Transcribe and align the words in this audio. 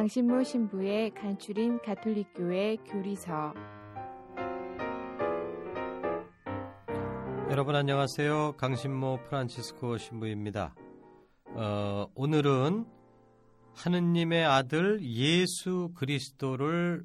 강신모 0.00 0.44
신부의 0.44 1.10
간추린 1.10 1.78
가톨릭교회 1.82 2.76
교리서 2.86 3.52
여러분 7.50 7.76
안녕하세요. 7.76 8.54
강신모 8.56 9.24
프란치스코 9.24 9.98
신부입니다. 9.98 10.74
어, 11.48 12.06
오늘은 12.14 12.86
하느님의 13.74 14.42
아들 14.42 15.04
예수 15.04 15.90
그리스도를 15.94 17.04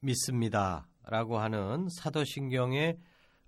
믿습니다. 0.00 0.88
라고 1.04 1.38
하는 1.38 1.86
사도신경의 1.90 2.98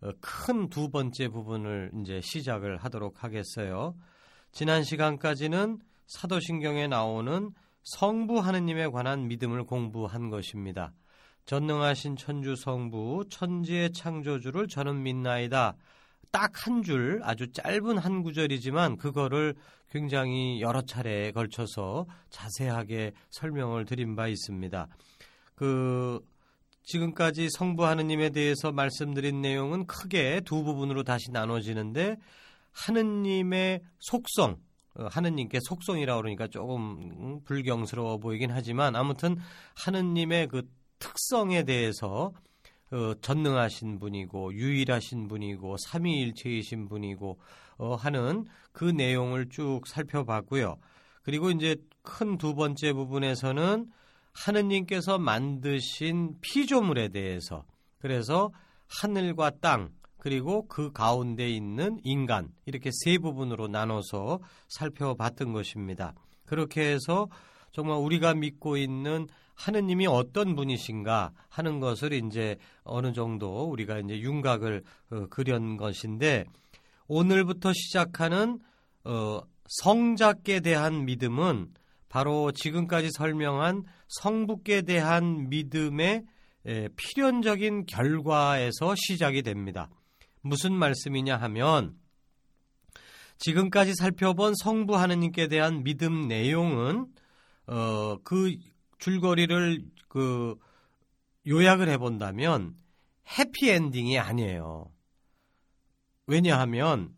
어, 0.03 0.11
큰두 0.21 0.91
번째 0.91 1.31
부분을 1.31 1.91
이제 2.01 2.21
시작을 2.21 2.77
하도록 2.77 3.25
하겠어요. 3.25 3.97
지난 4.53 4.85
시간까지는 4.85 5.81
사도신경에 6.07 6.87
나오는 6.87 7.51
성부 7.85 8.41
하느님에 8.41 8.89
관한 8.89 9.29
믿음을 9.29 9.65
공부한 9.65 10.31
것입니다. 10.31 10.93
전능하신 11.47 12.17
천주 12.17 12.57
성부 12.57 13.27
천지의 13.29 13.93
창조주를 13.93 14.69
저는 14.69 15.03
믿나이다. 15.03 15.77
딱 16.31 16.67
한 16.67 16.83
줄 16.83 17.21
아주 17.23 17.53
짧은 17.53 17.97
한 17.99 18.23
구절이지만 18.23 18.97
그거를 18.97 19.55
굉장히 19.91 20.61
여러 20.61 20.83
차례에 20.83 21.31
걸쳐서 21.31 22.07
자세하게 22.31 23.13
설명을 23.31 23.85
드린 23.85 24.17
바 24.17 24.27
있습니다. 24.27 24.89
그 25.55 26.21
지금까지 26.83 27.49
성부 27.51 27.87
하느님에 27.87 28.31
대해서 28.31 28.73
말씀드린 28.73 29.41
내용은 29.43 29.87
크게 29.87 30.41
두 30.45 30.65
부분으로 30.65 31.05
다시 31.05 31.31
나눠지는데 31.31 32.17
하느님의 32.73 33.83
속성 34.01 34.53
어, 34.53 34.74
하느님께 34.97 35.59
속성이라 35.63 36.15
고 36.15 36.23
그러니까 36.23 36.47
조금 36.49 37.41
불경스러워 37.45 38.19
보이긴 38.19 38.51
하지만 38.51 38.97
아무튼 38.97 39.37
하느님의 39.75 40.49
그 40.49 40.63
특성에 40.99 41.65
대해서 41.65 42.33
어, 42.91 43.15
전능하신 43.21 43.99
분이고 43.99 44.55
유일하신 44.55 45.27
분이고 45.29 45.77
삼위일체이신 45.79 46.89
분이고 46.89 47.39
어, 47.79 47.95
하는 47.97 48.45
그 48.73 48.85
내용을 48.85 49.49
쭉 49.49 49.81
살펴봤고요. 49.87 50.77
그리고 51.23 51.51
이제 51.51 51.77
큰 52.03 52.37
두 52.39 52.55
번째 52.55 52.93
부분에서는 52.93 53.91
하느님께서 54.33 55.19
만드신 55.19 56.41
피조물에 56.41 57.09
대해서 57.09 57.65
그래서 57.99 58.53
하늘과 58.89 59.53
땅 59.61 59.91
그리고 60.25 60.67
그 60.69 60.91
가운데 60.91 61.51
있는 61.51 62.01
인간 62.03 62.49
이렇게 62.65 62.89
세 62.91 63.19
부분으로 63.19 63.69
나눠서 63.69 64.41
살펴봤던 64.69 65.53
것입니다. 65.53 66.15
그렇게 66.47 66.81
해서 66.81 67.29
정말 67.73 67.99
우리가 67.99 68.33
믿고 68.33 68.79
있는 68.79 69.27
하느님이 69.55 70.07
어떤 70.07 70.55
분이신가 70.55 71.33
하는 71.51 71.79
것을 71.79 72.15
이제 72.15 72.57
어느 72.85 73.13
정도 73.13 73.65
우리가 73.65 73.99
이제 73.99 74.19
윤곽을 74.19 74.83
어, 75.11 75.27
그린 75.29 75.77
것인데 75.77 76.47
오늘부터 77.07 77.75
시작하는 77.75 78.61
어, 79.05 79.43
성자께 79.83 80.61
대한 80.61 81.05
믿음은 81.05 81.69
바로 82.09 82.51
지금까지 82.51 83.11
설명한 83.13 83.85
성부께 84.09 84.83
대한 84.83 85.51
믿음의 85.51 86.25
에, 86.65 86.89
필연적인 86.97 87.85
결과에서 87.85 88.95
시작이 88.97 89.43
됩니다. 89.43 89.91
무슨 90.45 90.75
말씀이냐 90.75 91.37
하면 91.37 91.97
지금까지 93.39 93.95
살펴본 93.95 94.55
성부 94.63 94.95
하느님께 94.97 95.49
대한 95.49 95.83
믿음 95.83 96.29
내용은 96.29 97.07
어, 97.67 98.19
그 98.23 98.55
줄거리를 98.99 99.83
그 100.09 100.57
요약을 101.47 101.89
해본다면 101.89 102.77
해피엔딩이 103.39 104.19
아니에요. 104.19 104.93
왜냐하면 106.27 107.15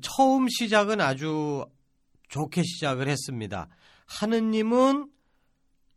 처음 0.00 0.48
시작은 0.48 1.00
아주 1.00 1.66
좋게 2.28 2.62
시작을 2.62 3.08
했습니다. 3.08 3.68
하느님은 4.06 5.10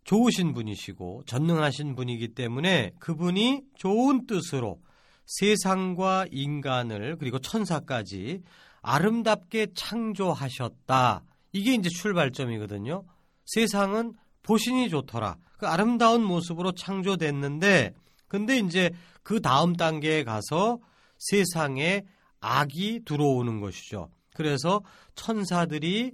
좋으신 0.04 0.54
분이시고 0.54 1.24
전능하신 1.26 1.96
분이기 1.96 2.34
때문에 2.34 2.92
그분이 3.00 3.64
좋은 3.76 4.26
뜻으로 4.26 4.82
세상과 5.26 6.28
인간을 6.32 7.18
그리고 7.18 7.40
천사까지 7.40 8.42
아름답게 8.82 9.68
창조하셨다. 9.74 11.24
이게 11.54 11.74
이제 11.74 11.90
출발점이거든요. 11.90 13.04
세상은 13.46 14.14
보신이 14.44 14.90
좋더라. 14.90 15.38
그 15.58 15.68
아름다운 15.68 16.24
모습으로 16.24 16.74
창조됐는데 16.74 17.94
근데 18.28 18.58
이제 18.58 18.92
그 19.24 19.42
다음 19.42 19.76
단계에 19.76 20.24
가서 20.24 20.80
세상에 21.18 22.04
악이 22.42 23.02
들어오는 23.06 23.60
것이죠. 23.60 24.10
그래서 24.36 24.84
천사들이 25.16 26.12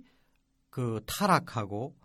그 0.70 1.02
타락하고 1.06 1.96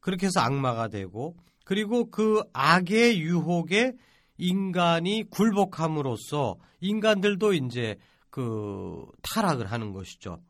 그렇게 0.00 0.26
해서 0.26 0.40
악마가 0.40 0.88
되고 0.88 1.36
그리고 1.64 2.10
그 2.10 2.42
악의 2.52 3.20
유혹에 3.20 3.92
인간이 4.38 5.24
굴복함으로써 5.30 6.56
인간들도 6.80 7.54
이제 7.54 7.96
그 8.30 9.06
타락을 9.22 9.70
하는 9.70 9.92
것이죠. 9.92 10.40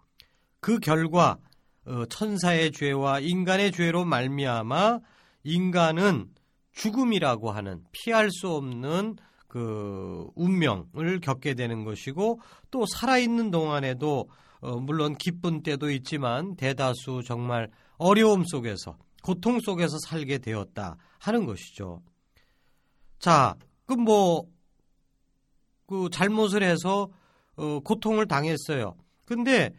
그 0.60 0.78
결과 0.78 1.38
어, 1.84 2.04
천사의 2.06 2.72
죄와 2.72 3.20
인간의 3.20 3.70
죄로 3.72 4.04
말미암아 4.04 5.00
인간은 5.44 6.30
죽음이라고 6.72 7.52
하는 7.52 7.84
피할 7.92 8.30
수 8.30 8.48
없는 8.50 9.16
그 9.46 10.26
운명을 10.34 11.20
겪게 11.22 11.54
되는 11.54 11.84
것이고 11.84 12.40
또 12.70 12.84
살아있는 12.86 13.50
동안에도 13.50 14.28
어, 14.60 14.76
물론 14.80 15.14
기쁜 15.16 15.62
때도 15.62 15.90
있지만 15.90 16.56
대다수 16.56 17.22
정말 17.24 17.70
어려움 17.98 18.44
속에서 18.44 18.98
고통 19.22 19.60
속에서 19.60 19.96
살게 20.06 20.38
되었다 20.38 20.96
하는 21.18 21.46
것이죠. 21.46 22.02
자, 23.18 23.54
그럼 23.86 24.04
뭐, 24.04 24.44
그 25.86 26.08
잘못을 26.10 26.62
해서, 26.62 27.08
어, 27.56 27.80
고통을 27.80 28.26
당했어요. 28.26 28.96
근데, 29.24 29.72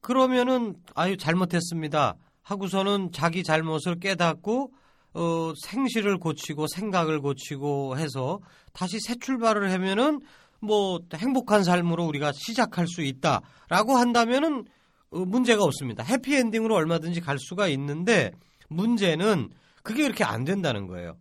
그러면은, 0.00 0.76
아유, 0.94 1.16
잘못했습니다. 1.16 2.14
하고서는 2.42 3.12
자기 3.12 3.42
잘못을 3.42 3.98
깨닫고, 3.98 4.72
어, 5.14 5.52
생시를 5.66 6.18
고치고 6.18 6.66
생각을 6.68 7.20
고치고 7.20 7.98
해서 7.98 8.40
다시 8.72 9.00
새 9.00 9.16
출발을 9.16 9.72
하면은 9.72 10.20
뭐 10.60 11.00
행복한 11.14 11.64
삶으로 11.64 12.04
우리가 12.06 12.32
시작할 12.32 12.86
수 12.86 13.02
있다라고 13.02 13.96
한다면은 13.96 14.64
어, 15.10 15.18
문제가 15.20 15.64
없습니다. 15.64 16.02
해피엔딩으로 16.04 16.74
얼마든지 16.74 17.20
갈 17.20 17.38
수가 17.38 17.68
있는데 17.68 18.32
문제는 18.68 19.50
그게 19.82 20.02
그렇게 20.02 20.24
안 20.24 20.44
된다는 20.44 20.86
거예요. 20.86 21.16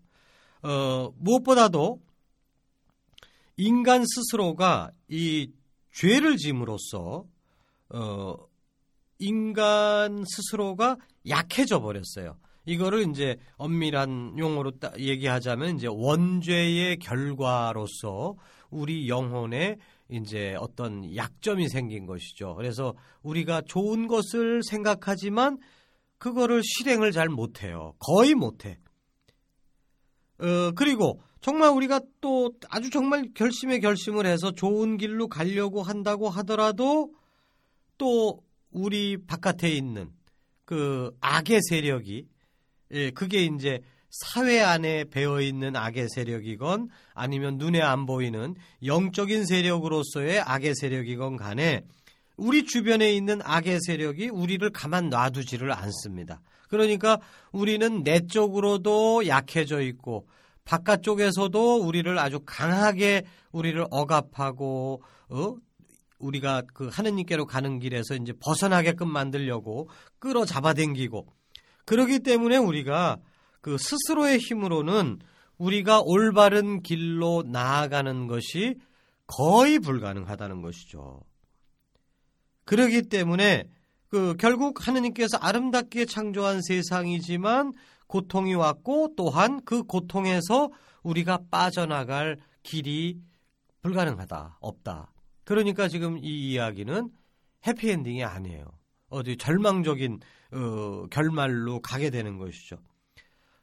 어, 0.63 1.09
무엇보다도 1.17 1.99
인간 3.57 4.05
스스로가 4.05 4.91
이 5.09 5.51
죄를 5.91 6.37
짐으로써 6.37 7.25
어 7.89 8.35
인간 9.19 10.23
스스로가 10.25 10.97
약해져 11.27 11.81
버렸어요. 11.81 12.37
이거를 12.65 13.09
이제 13.09 13.37
엄밀한 13.55 14.37
용어로 14.37 14.73
얘기하자면 14.99 15.77
이제 15.77 15.87
원죄의 15.89 16.97
결과로서 16.97 18.35
우리 18.69 19.07
영혼에 19.07 19.77
이제 20.09 20.55
어떤 20.59 21.15
약점이 21.15 21.69
생긴 21.69 22.05
것이죠. 22.05 22.55
그래서 22.55 22.93
우리가 23.23 23.61
좋은 23.65 24.07
것을 24.07 24.61
생각하지만 24.63 25.57
그거를 26.17 26.61
실행을 26.63 27.11
잘 27.11 27.29
못해요. 27.29 27.93
거의 27.99 28.35
못해. 28.35 28.77
어, 30.39 30.71
그리고 30.75 31.21
정말 31.41 31.69
우리가 31.69 32.01
또 32.21 32.53
아주 32.69 32.89
정말 32.89 33.29
결심에 33.33 33.79
결심을 33.79 34.25
해서 34.25 34.51
좋은 34.51 34.97
길로 34.97 35.27
가려고 35.27 35.81
한다고 35.81 36.29
하더라도 36.29 37.13
또 37.97 38.43
우리 38.71 39.17
바깥에 39.25 39.69
있는 39.69 40.09
그 40.65 41.15
악의 41.21 41.61
세력이 41.69 42.27
예, 42.91 43.11
그게 43.11 43.45
이제 43.45 43.81
사회 44.09 44.61
안에 44.61 45.05
배어 45.05 45.41
있는 45.41 45.75
악의 45.75 46.07
세력이건 46.09 46.89
아니면 47.13 47.57
눈에 47.57 47.81
안 47.81 48.05
보이는 48.05 48.55
영적인 48.83 49.45
세력으로서의 49.45 50.39
악의 50.39 50.75
세력이건 50.75 51.37
간에 51.37 51.81
우리 52.37 52.65
주변에 52.65 53.13
있는 53.13 53.41
악의 53.43 53.79
세력이 53.85 54.29
우리를 54.29 54.69
가만 54.71 55.09
놔두지를 55.09 55.71
않습니다. 55.71 56.41
그러니까 56.67 57.19
우리는 57.51 58.03
내적으로도 58.03 59.27
약해져 59.27 59.81
있고 59.81 60.27
바깥쪽에서도 60.65 61.77
우리를 61.77 62.19
아주 62.19 62.41
강하게 62.45 63.23
우리를 63.51 63.85
억압하고 63.89 65.01
어? 65.29 65.55
우리가 66.19 66.63
그 66.73 66.87
하느님께로 66.87 67.45
가는 67.45 67.79
길에서 67.79 68.15
이제 68.15 68.33
벗어나게끔 68.39 69.09
만들려고 69.09 69.89
끌어 70.19 70.45
잡아당기고 70.45 71.27
그러기 71.85 72.19
때문에 72.19 72.57
우리가 72.57 73.17
그 73.61 73.77
스스로의 73.77 74.39
힘으로는 74.39 75.19
우리가 75.57 76.01
올바른 76.03 76.81
길로 76.81 77.43
나아가는 77.45 78.27
것이 78.27 78.75
거의 79.25 79.79
불가능하다는 79.79 80.61
것이죠. 80.61 81.21
그러기 82.65 83.03
때문에 83.03 83.69
그 84.09 84.35
결국 84.37 84.87
하느님께서 84.87 85.37
아름답게 85.37 86.05
창조한 86.05 86.61
세상이지만 86.61 87.73
고통이 88.07 88.55
왔고 88.55 89.13
또한 89.15 89.61
그 89.65 89.83
고통에서 89.83 90.69
우리가 91.03 91.39
빠져나갈 91.51 92.37
길이 92.63 93.19
불가능하다, 93.81 94.57
없다. 94.59 95.13
그러니까 95.43 95.87
지금 95.87 96.17
이 96.17 96.51
이야기는 96.51 97.09
해피엔딩이 97.65 98.23
아니에요. 98.23 98.65
어디 99.09 99.37
절망적인 99.37 100.19
어, 100.51 101.07
결말로 101.09 101.81
가게 101.81 102.09
되는 102.09 102.37
것이죠. 102.37 102.77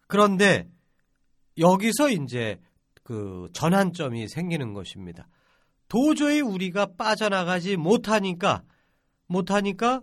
그런데 0.06 0.69
여기서 1.58 2.11
이제 2.11 2.58
그 3.02 3.49
전환점이 3.52 4.29
생기는 4.29 4.73
것입니다. 4.73 5.29
도저히 5.88 6.40
우리가 6.40 6.87
빠져나가지 6.97 7.76
못하니까 7.76 8.62
못하니까 9.26 10.00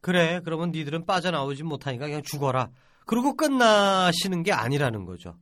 그래 0.00 0.40
그러면 0.44 0.70
니들은 0.70 1.06
빠져나오지 1.06 1.62
못하니까 1.62 2.06
그냥 2.06 2.22
죽어라. 2.22 2.70
그리고 3.06 3.34
끝나시는 3.34 4.42
게 4.42 4.52
아니라는 4.52 5.04
거죠. 5.04 5.36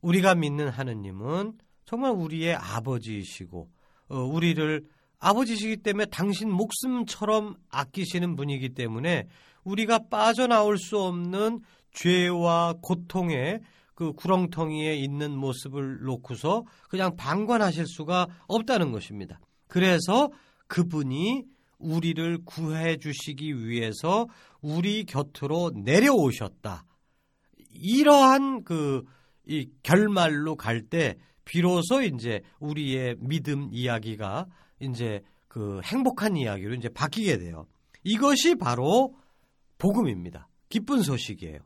우리가 0.00 0.34
믿는 0.34 0.68
하느님은 0.68 1.54
정말 1.84 2.12
우리의 2.12 2.54
아버지이시고 2.54 3.68
어, 4.08 4.18
우리를 4.18 4.84
아버지시기 5.18 5.78
때문에 5.78 6.06
당신 6.06 6.50
목숨처럼 6.50 7.56
아끼시는 7.70 8.36
분이기 8.36 8.70
때문에 8.70 9.26
우리가 9.64 10.00
빠져나올 10.10 10.76
수 10.78 10.98
없는 10.98 11.60
죄와 11.92 12.74
고통의 12.82 13.60
그 13.94 14.12
구렁텅이에 14.12 14.94
있는 14.96 15.36
모습을 15.36 16.02
놓고서 16.02 16.64
그냥 16.88 17.16
방관하실 17.16 17.86
수가 17.86 18.26
없다는 18.48 18.92
것입니다. 18.92 19.40
그래서 19.68 20.30
그분이 20.66 21.44
우리를 21.78 22.38
구해 22.44 22.96
주시기 22.96 23.66
위해서 23.66 24.26
우리 24.60 25.04
곁으로 25.04 25.72
내려오셨다. 25.74 26.84
이러한 27.70 28.64
그 28.64 29.02
이 29.46 29.68
결말로 29.82 30.56
갈 30.56 30.88
때 30.88 31.16
비로소 31.44 32.02
이제 32.02 32.40
우리의 32.58 33.16
믿음 33.18 33.68
이야기가 33.72 34.46
이제 34.80 35.20
그 35.48 35.80
행복한 35.84 36.36
이야기로 36.36 36.74
이제 36.74 36.88
바뀌게 36.88 37.38
돼요. 37.38 37.66
이것이 38.02 38.54
바로 38.54 39.14
복음입니다. 39.78 40.48
기쁜 40.68 41.02
소식이에요. 41.02 41.58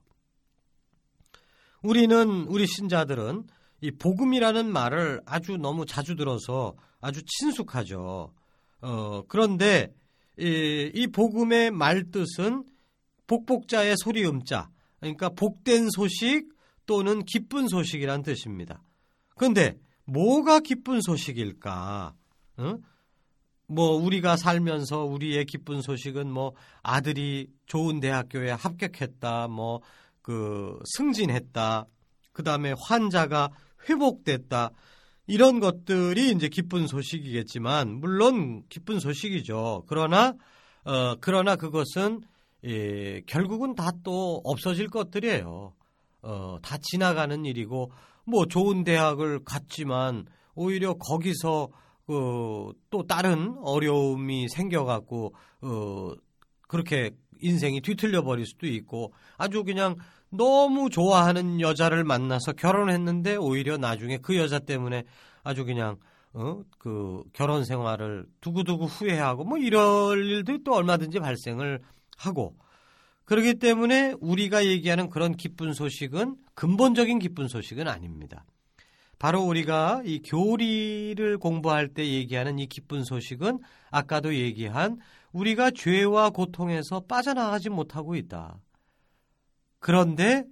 우리는 1.82 2.46
우리 2.48 2.66
신자들은 2.66 3.44
이 3.80 3.92
복음이라는 3.92 4.70
말을 4.72 5.20
아주 5.24 5.56
너무 5.56 5.86
자주 5.86 6.16
들어서 6.16 6.74
아주 7.00 7.22
친숙하죠. 7.24 8.34
어, 8.80 9.22
그런데 9.28 9.92
이, 10.38 10.90
이 10.94 11.06
복음의 11.08 11.70
말뜻은 11.70 12.64
복복자의 13.26 13.96
소리음자, 13.98 14.70
그러니까 15.00 15.30
복된 15.30 15.90
소식 15.90 16.48
또는 16.86 17.24
기쁜 17.24 17.68
소식이란 17.68 18.22
뜻입니다. 18.22 18.82
그런데 19.36 19.78
뭐가 20.04 20.60
기쁜 20.60 21.00
소식일까? 21.00 22.14
어? 22.58 22.78
뭐 23.66 23.90
우리가 23.90 24.36
살면서 24.38 25.04
우리의 25.04 25.44
기쁜 25.44 25.82
소식은 25.82 26.30
뭐 26.30 26.54
아들이 26.82 27.48
좋은 27.66 28.00
대학교에 28.00 28.50
합격했다, 28.50 29.48
뭐 29.48 29.82
그 30.28 30.78
승진했다, 30.84 31.86
그 32.32 32.42
다음에 32.42 32.74
환자가 32.78 33.48
회복됐다. 33.88 34.72
이런 35.28 35.60
것들이 35.60 36.32
이제 36.32 36.48
기쁜 36.48 36.88
소식이겠지만 36.88 38.00
물론 38.00 38.64
기쁜 38.68 38.98
소식이죠. 38.98 39.84
그러나 39.86 40.34
어 40.84 41.14
그러나 41.20 41.54
그것은 41.54 42.22
예, 42.64 43.20
결국은 43.26 43.76
다 43.76 43.92
또 44.02 44.40
없어질 44.44 44.88
것들이에요. 44.88 45.74
어, 46.22 46.58
다 46.62 46.76
지나가는 46.80 47.44
일이고 47.44 47.92
뭐 48.24 48.46
좋은 48.46 48.82
대학을 48.82 49.44
갔지만 49.44 50.26
오히려 50.54 50.94
거기서 50.94 51.68
그, 52.08 52.72
또 52.88 53.06
다른 53.06 53.54
어려움이 53.60 54.48
생겨갖고, 54.48 55.34
어, 55.60 56.12
그렇게 56.66 57.10
인생이 57.42 57.82
뒤틀려 57.82 58.22
버릴 58.22 58.46
수도 58.46 58.66
있고, 58.66 59.12
아주 59.36 59.62
그냥 59.62 59.96
너무 60.30 60.90
좋아하는 60.90 61.60
여자를 61.60 62.04
만나서 62.04 62.52
결혼했는데, 62.52 63.36
오히려 63.36 63.76
나중에 63.76 64.18
그 64.18 64.36
여자 64.36 64.58
때문에 64.58 65.04
아주 65.42 65.64
그냥, 65.64 65.96
어, 66.32 66.62
그 66.78 67.22
결혼 67.32 67.64
생활을 67.64 68.26
두고두고 68.40 68.86
후회하고, 68.86 69.44
뭐 69.44 69.58
이럴 69.58 70.26
일도 70.26 70.64
또 70.64 70.74
얼마든지 70.74 71.20
발생을 71.20 71.80
하고, 72.16 72.56
그렇기 73.24 73.54
때문에 73.56 74.14
우리가 74.20 74.64
얘기하는 74.64 75.10
그런 75.10 75.36
기쁜 75.36 75.74
소식은 75.74 76.36
근본적인 76.54 77.18
기쁜 77.18 77.46
소식은 77.46 77.86
아닙니다. 77.86 78.46
바로 79.18 79.42
우리가 79.42 80.02
이 80.04 80.22
교리를 80.22 81.38
공부할 81.38 81.88
때 81.88 82.06
얘기하는 82.06 82.58
이 82.58 82.66
기쁜 82.66 83.04
소식은 83.04 83.58
아까도 83.90 84.34
얘기한 84.34 84.98
우리가 85.32 85.72
죄와 85.72 86.30
고통에서 86.30 87.00
빠져나가지 87.00 87.68
못하고 87.68 88.14
있다. 88.14 88.58
그런데 89.80 90.44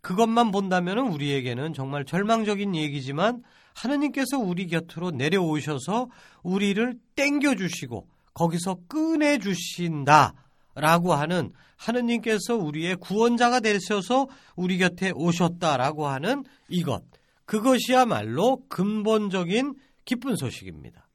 그것만 0.00 0.50
본다면 0.50 0.98
우리에게는 1.08 1.74
정말 1.74 2.04
절망적인 2.04 2.74
얘기지만 2.74 3.42
하느님께서 3.74 4.38
우리 4.38 4.66
곁으로 4.66 5.10
내려오셔서 5.12 6.08
우리를 6.42 6.98
땡겨주시고 7.14 8.08
거기서 8.34 8.78
꺼내주신다. 8.88 10.34
라고 10.74 11.12
하는 11.12 11.52
하느님께서 11.76 12.56
우리의 12.56 12.96
구원자가 12.96 13.60
되셔서 13.60 14.28
우리 14.56 14.78
곁에 14.78 15.12
오셨다라고 15.14 16.06
하는 16.06 16.44
이것. 16.68 17.02
그것이야말로 17.44 18.62
근본적인 18.68 19.74
기쁜 20.06 20.36
소식입니다. 20.36 21.08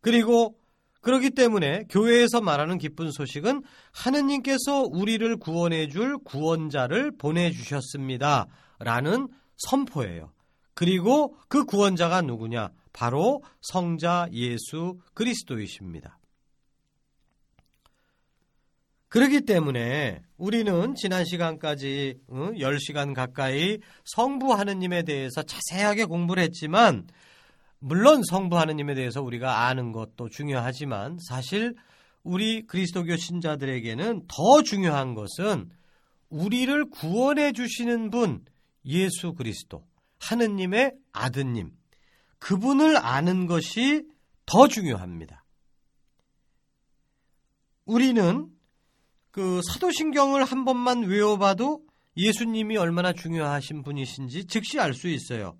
그리고 0.00 0.57
그렇기 1.00 1.30
때문에 1.30 1.84
교회에서 1.88 2.40
말하는 2.40 2.78
기쁜 2.78 3.10
소식은 3.10 3.62
하느님께서 3.92 4.82
우리를 4.82 5.36
구원해 5.36 5.88
줄 5.88 6.18
구원자를 6.18 7.12
보내 7.16 7.50
주셨습니다. 7.50 8.46
라는 8.80 9.28
선포예요. 9.56 10.32
그리고 10.74 11.36
그 11.48 11.64
구원자가 11.64 12.22
누구냐? 12.22 12.70
바로 12.92 13.42
성자 13.60 14.28
예수 14.32 14.98
그리스도이십니다. 15.14 16.18
그렇기 19.08 19.42
때문에 19.42 20.20
우리는 20.36 20.94
지난 20.94 21.24
시간까지 21.24 22.18
10시간 22.28 23.14
가까이 23.14 23.78
성부 24.04 24.52
하느님에 24.52 25.02
대해서 25.02 25.42
자세하게 25.42 26.04
공부를 26.04 26.42
했지만 26.42 27.06
물론 27.80 28.22
성부 28.24 28.58
하느님에 28.58 28.94
대해서 28.94 29.22
우리가 29.22 29.66
아는 29.66 29.92
것도 29.92 30.28
중요하지만 30.28 31.18
사실 31.20 31.74
우리 32.22 32.66
그리스도교 32.66 33.16
신자들에게는 33.16 34.26
더 34.28 34.62
중요한 34.62 35.14
것은 35.14 35.70
우리를 36.28 36.90
구원해 36.90 37.52
주시는 37.52 38.10
분 38.10 38.44
예수 38.84 39.34
그리스도 39.34 39.86
하느님의 40.18 40.94
아드님 41.12 41.72
그분을 42.38 42.96
아는 42.96 43.46
것이 43.46 44.04
더 44.46 44.68
중요합니다. 44.68 45.44
우리는 47.84 48.48
그 49.30 49.60
사도신경을 49.72 50.44
한 50.44 50.64
번만 50.64 51.02
외워봐도 51.04 51.82
예수님이 52.16 52.76
얼마나 52.76 53.12
중요하신 53.12 53.82
분이신지 53.82 54.46
즉시 54.46 54.80
알 54.80 54.94
수 54.94 55.08
있어요. 55.08 55.56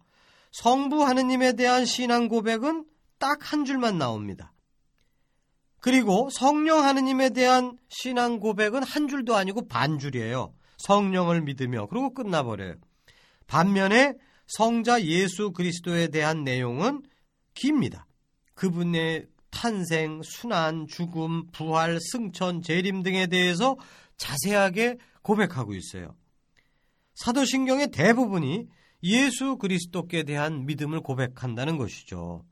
성부 0.53 1.05
하느님에 1.05 1.53
대한 1.53 1.85
신앙 1.85 2.29
고백은 2.29 2.85
딱 3.19 3.53
한 3.53 3.65
줄만 3.65 3.99
나옵니다. 3.99 4.53
그리고 5.81 6.29
성령 6.33 6.85
하느님에 6.85 7.31
대한 7.31 7.79
신앙 7.89 8.41
고백은 8.41 8.83
한 8.83 9.09
줄도 9.09 9.37
아니고 9.37 9.69
반 9.69 9.99
줄이에요. 9.99 10.55
성령을 10.79 11.43
믿으며 11.43 11.87
그리고 11.87 12.13
끝나버려요. 12.15 12.75
반면에 13.47 14.15
성자 14.47 15.03
예수 15.05 15.53
그리스도에 15.53 16.09
대한 16.09 16.45
내용은 16.45 17.03
깁니다. 17.55 18.07
그분의 18.55 19.27
탄생, 19.51 20.21
순환, 20.23 20.87
죽음, 20.87 21.47
부활, 21.53 21.99
승천, 22.01 22.63
재림 22.63 23.03
등에 23.03 23.27
대해서 23.27 23.77
자세하게 24.17 24.99
고백하고 25.23 25.75
있어요. 25.75 26.15
사도신경의 27.15 27.91
대부분이 27.91 28.67
예수 29.03 29.57
그리스도께 29.57 30.25
대한 30.25 30.67
믿음을 30.67 31.01
고백한다는 31.01 31.77
것이죠. 31.77 32.45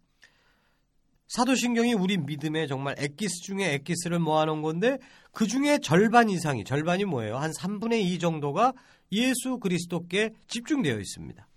사도신경이 1.28 1.94
우리 1.94 2.18
믿음에 2.18 2.66
정말 2.66 2.94
엑기스 2.98 3.42
중에 3.42 3.74
엑기스를 3.74 4.20
모아놓은 4.20 4.62
건데 4.62 4.98
그 5.32 5.46
중에 5.46 5.78
절반 5.78 6.30
이상이 6.30 6.64
절반이 6.64 7.04
뭐예요? 7.04 7.36
한 7.36 7.50
3분의 7.50 8.00
2 8.02 8.18
정도가 8.20 8.72
예수 9.12 9.58
그리스도께 9.58 10.34
집중되어 10.46 10.98
있습니다. 10.98 11.48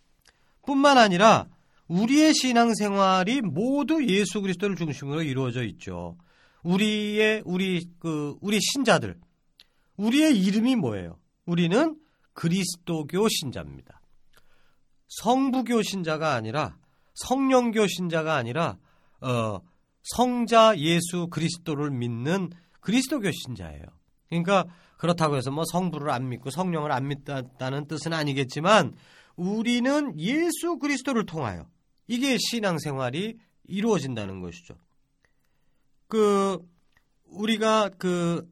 뿐만 0.66 0.98
아니라 0.98 1.48
우리의 1.88 2.34
신앙생활이 2.34 3.42
모두 3.42 4.06
예수 4.08 4.42
그리스도를 4.42 4.76
중심으로 4.76 5.24
이루어져 5.24 5.64
있죠. 5.66 6.18
우리의 6.64 7.44
우리 7.46 7.86
그 8.00 8.36
우리 8.42 8.60
신자들 8.60 9.18
우리의 9.98 10.40
이름이 10.40 10.76
뭐예요? 10.78 11.20
우리는 11.46 11.96
그리스도교 12.34 13.28
신자입니다. 13.30 13.99
성부교 15.10 15.82
신자가 15.84 16.34
아니라 16.34 16.78
성령교 17.16 17.88
신자가 17.88 18.36
아니라 18.36 18.78
어, 19.22 19.60
성자 20.04 20.78
예수 20.78 21.28
그리스도를 21.28 21.92
믿는 21.92 22.52
그리스도교 22.80 23.30
신자예요. 23.32 23.84
그러니까 24.30 24.66
그렇다고 24.98 25.36
해서 25.36 25.52
뭐 25.52 25.64
성부를 25.72 26.10
안 26.10 26.30
믿고 26.30 26.50
성령을 26.50 26.92
안 26.92 27.08
믿다는 27.08 27.88
뜻은 27.88 28.14
아니겠지만 28.14 28.96
우리는 29.36 30.18
예수 30.20 30.78
그리스도를 30.78 31.26
통하여 31.26 31.66
이게 32.08 32.38
신앙생활이 32.38 33.38
이루어진다는 33.68 34.42
것이죠. 34.42 34.76
그 36.08 36.60
우리가 37.26 37.90
그 37.98 38.50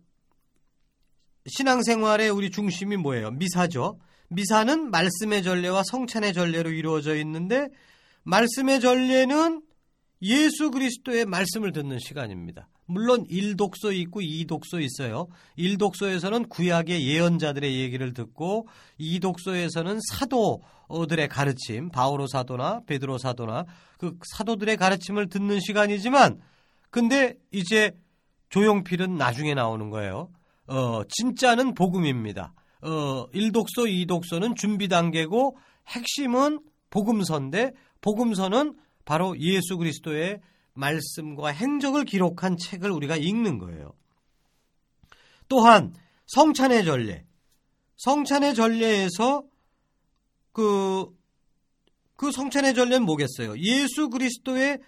신앙생활의 1.47 2.29
우리 2.29 2.51
중심이 2.51 2.97
뭐예요? 2.97 3.31
미사죠. 3.31 3.99
미사는 4.29 4.91
말씀의 4.91 5.43
전례와 5.43 5.83
성찬의 5.85 6.33
전례로 6.33 6.71
이루어져 6.71 7.15
있는데 7.17 7.69
말씀의 8.23 8.81
전례는 8.81 9.61
예수 10.21 10.71
그리스도의 10.71 11.25
말씀을 11.25 11.71
듣는 11.71 11.99
시간입니다. 11.99 12.67
물론 12.85 13.25
1독서 13.27 13.93
있고 13.93 14.21
2독서 14.21 14.81
있어요. 14.81 15.27
1독서에서는 15.57 16.49
구약의 16.49 17.05
예언자들의 17.05 17.79
얘기를 17.79 18.13
듣고 18.13 18.67
2독서에서는 18.99 19.99
사도들의 20.09 21.27
가르침, 21.27 21.89
바오로 21.89 22.27
사도나 22.27 22.81
베드로 22.87 23.17
사도나 23.17 23.65
그 23.97 24.17
사도들의 24.35 24.77
가르침을 24.77 25.27
듣는 25.27 25.59
시간이지만 25.59 26.39
근데 26.89 27.35
이제 27.51 27.91
조용필은 28.49 29.17
나중에 29.17 29.53
나오는 29.53 29.89
거예요. 29.89 30.29
어, 30.67 31.01
진짜는 31.07 31.73
복음입니다. 31.73 32.53
어, 32.87 33.29
1독서, 33.31 34.07
2독서는 34.07 34.55
준비 34.55 34.87
단계고 34.87 35.57
핵심은 35.87 36.61
복음서인데 36.89 37.73
복음서는 37.99 38.75
바로 39.03 39.37
예수 39.39 39.77
그리스도의 39.77 40.39
말씀과 40.73 41.49
행적을 41.49 42.05
기록한 42.05 42.55
책을 42.57 42.89
우리가 42.89 43.17
읽는 43.17 43.57
거예요. 43.57 43.93
또한 45.49 45.93
성찬의 46.27 46.85
전례. 46.85 47.25
성찬의 47.97 48.55
전례에서 48.55 49.43
그, 50.53 51.07
그 52.15 52.31
성찬의 52.31 52.73
전례는 52.73 53.05
뭐겠어요? 53.05 53.57
예수 53.57 54.09
그리스도의 54.09 54.79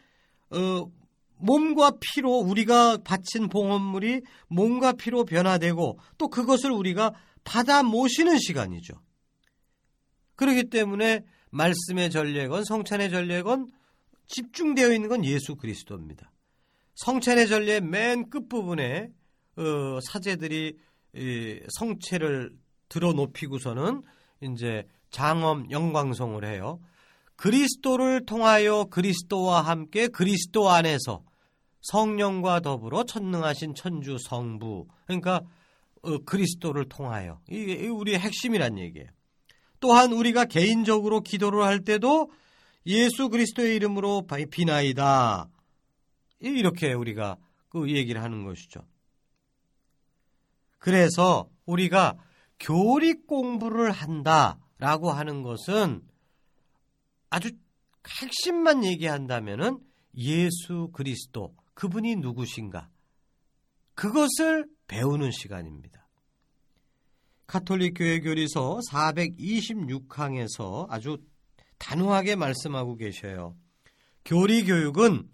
어, 0.52 0.90
몸과 1.38 1.94
피로 2.00 2.38
우리가 2.38 2.98
바친 3.04 3.50
봉헌물이 3.50 4.22
몸과 4.48 4.94
피로 4.94 5.26
변화되고 5.26 6.00
또 6.18 6.28
그것을 6.28 6.72
우리가 6.72 7.14
받아 7.50 7.82
모시는 7.82 8.38
시간이죠. 8.38 8.94
그렇기 10.36 10.70
때문에 10.70 11.26
말씀의 11.50 12.12
전례건 12.12 12.64
성찬의 12.64 13.10
전례건 13.10 13.72
집중되어 14.28 14.94
있는 14.94 15.10
건 15.10 15.26
예수 15.26 15.56
그리스도입니다. 15.56 16.32
성찬의 16.94 17.48
전례 17.48 17.80
맨 17.80 18.30
끝부분에 18.30 19.10
어, 19.56 20.00
사제들이 20.00 20.78
이, 21.16 21.60
성체를 21.70 22.56
들어 22.88 23.14
높이고서는 23.14 24.04
이제 24.42 24.88
장엄 25.10 25.72
영광송을 25.72 26.46
해요. 26.46 26.80
그리스도를 27.36 28.28
통하여 28.28 28.86
그리스도와 28.92 29.62
함께 29.62 30.08
그리스도 30.08 30.70
안에서 30.70 31.24
성령과 31.82 32.60
더불어 32.60 33.06
천능하신 33.06 33.74
천주 33.74 34.18
성부 34.20 34.88
그러니까 35.08 35.38
어, 35.38 35.42
그리스도를 36.26 36.88
통하여 36.90 37.42
이게 37.50 37.88
우리의 37.88 38.20
핵심이란 38.20 38.78
얘기예요. 38.78 39.10
또한 39.80 40.12
우리가 40.12 40.46
개인적으로 40.46 41.22
기도를 41.22 41.64
할 41.64 41.84
때도 41.84 42.32
예수 42.86 43.30
그리스도의 43.30 43.76
이름으로 43.76 44.28
비나이다. 44.50 45.50
이렇게 46.40 46.94
우리가 46.94 47.38
그 47.70 47.90
얘기를 47.90 48.22
하는 48.22 48.44
것이죠. 48.44 48.82
그래서 50.78 51.50
우리가 51.66 52.18
교리 52.60 53.14
공부를 53.14 53.92
한다라고 53.92 55.12
하는 55.12 55.44
것은 55.44 56.02
아주 57.30 57.52
핵심만 58.22 58.84
얘기한다면은 58.84 59.80
예수 60.16 60.90
그리스도 60.94 61.56
그분이 61.74 62.18
누구신가 62.18 62.90
그것을 63.94 64.66
배우는 64.90 65.32
시간입니다. 65.32 66.08
카톨릭 67.48 67.94
교회 67.96 68.20
교리서 68.20 68.80
426항에서 68.92 70.86
아주 70.90 71.18
단호하게 71.78 72.36
말씀하고 72.36 72.96
계셔요. 72.96 73.56
교리 74.26 74.66
교육은 74.66 75.30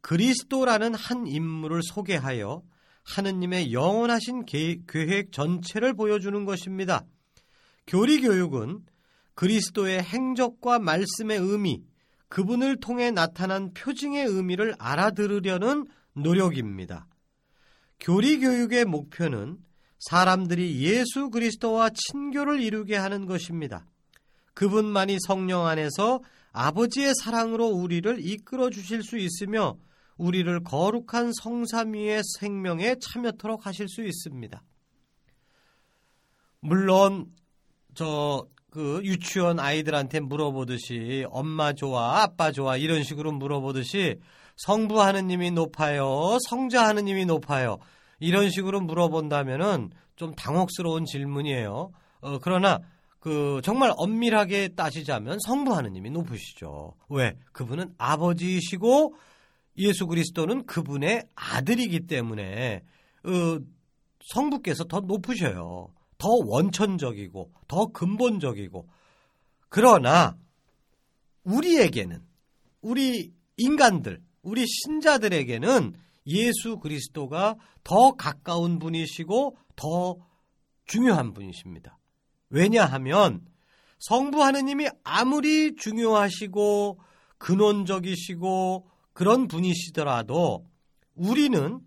그리스도라는 0.00 0.94
한 0.94 1.26
인물을 1.26 1.82
소개하여 1.82 2.62
하느님의 3.04 3.72
영원하신 3.72 4.44
계획 4.44 5.32
전체를 5.32 5.94
보여주는 5.94 6.44
것입니다. 6.44 7.06
교리 7.86 8.20
교육은 8.20 8.84
그리스도의 9.34 10.02
행적과 10.02 10.78
말씀의 10.78 11.38
의미, 11.38 11.82
그분을 12.28 12.80
통해 12.80 13.10
나타난 13.10 13.72
표징의 13.72 14.26
의미를 14.26 14.74
알아들으려는 14.78 15.86
노력입니다. 16.12 17.07
교리 18.00 18.40
교육의 18.40 18.84
목표는 18.84 19.58
사람들이 19.98 20.80
예수 20.82 21.30
그리스도와 21.30 21.90
친교를 21.90 22.60
이루게 22.60 22.96
하는 22.96 23.26
것입니다. 23.26 23.84
그분만이 24.54 25.18
성령 25.26 25.66
안에서 25.66 26.20
아버지의 26.52 27.12
사랑으로 27.22 27.66
우리를 27.66 28.24
이끌어 28.24 28.70
주실 28.70 29.02
수 29.02 29.18
있으며 29.18 29.76
우리를 30.16 30.62
거룩한 30.64 31.32
성삼위의 31.32 32.22
생명에 32.38 32.96
참여토록 33.00 33.66
하실 33.66 33.88
수 33.88 34.02
있습니다. 34.02 34.62
물론 36.60 37.26
저 37.94 38.48
그 38.70 39.00
유치원 39.02 39.58
아이들한테 39.58 40.20
물어보듯이 40.20 41.26
엄마 41.30 41.72
좋아 41.72 42.22
아빠 42.22 42.52
좋아 42.52 42.76
이런 42.76 43.02
식으로 43.02 43.32
물어보듯이 43.32 44.20
성부 44.58 45.00
하느님이 45.00 45.50
높아요 45.50 46.38
성자 46.48 46.86
하느님이 46.86 47.24
높아요 47.26 47.78
이런 48.20 48.50
식으로 48.50 48.80
물어본다면은 48.80 49.90
좀 50.16 50.34
당혹스러운 50.34 51.04
질문이에요. 51.04 51.92
어, 52.20 52.38
그러나 52.40 52.80
그 53.20 53.60
정말 53.62 53.92
엄밀하게 53.96 54.68
따지자면 54.68 55.38
성부 55.46 55.74
하느님이 55.74 56.10
높으시죠. 56.10 56.94
왜? 57.08 57.36
그분은 57.52 57.94
아버지이시고 57.98 59.14
예수 59.78 60.06
그리스도는 60.06 60.66
그분의 60.66 61.28
아들이기 61.36 62.06
때문에 62.06 62.82
어, 63.24 63.58
성부께서 64.32 64.84
더 64.84 65.00
높으셔요. 65.00 65.88
더 66.18 66.28
원천적이고 66.46 67.52
더 67.68 67.86
근본적이고 67.86 68.88
그러나 69.68 70.36
우리에게는 71.44 72.20
우리 72.80 73.32
인간들, 73.56 74.20
우리 74.48 74.66
신자들에게는 74.66 75.92
예수 76.26 76.78
그리스도가 76.78 77.56
더 77.84 78.12
가까운 78.12 78.78
분이시고 78.78 79.58
더 79.76 80.16
중요한 80.86 81.34
분이십니다. 81.34 81.98
왜냐하면 82.48 83.44
성부 83.98 84.42
하느님이 84.42 84.88
아무리 85.04 85.76
중요하시고 85.76 86.98
근원적이시고 87.36 88.88
그런 89.12 89.48
분이시더라도 89.48 90.66
우리는 91.14 91.80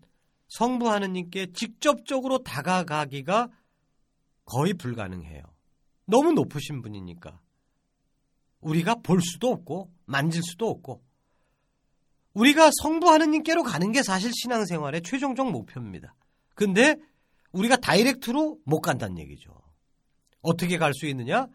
성부 0.50 0.88
하느님께 0.88 1.54
직접적으로 1.54 2.44
다가가기가 2.44 3.50
거의 4.46 4.76
불가능해요. 4.76 5.42
너무 6.06 6.34
높으신 6.34 6.84
분이니까. 6.84 7.40
우리가 8.60 8.96
볼 8.96 9.20
수도 9.22 9.50
없고 9.50 9.92
만질 10.06 10.44
수도 10.44 10.70
없고 10.70 11.02
우리가 12.34 12.70
성부 12.82 13.10
하느님께로 13.10 13.64
가는 13.64 13.92
게 13.92 14.04
사실 14.04 14.32
신앙생활의 14.34 15.02
최종적 15.04 15.52
목표입니다. 15.52 16.16
근데 16.56 16.96
우리가 17.52 17.78
다이렉트로 17.78 18.60
못 18.66 18.82
간다는 18.82 19.18
얘기죠. 19.20 19.52
어떻게 20.42 20.78
갈 20.78 20.94
수 20.94 21.06
있느냐? 21.08 21.48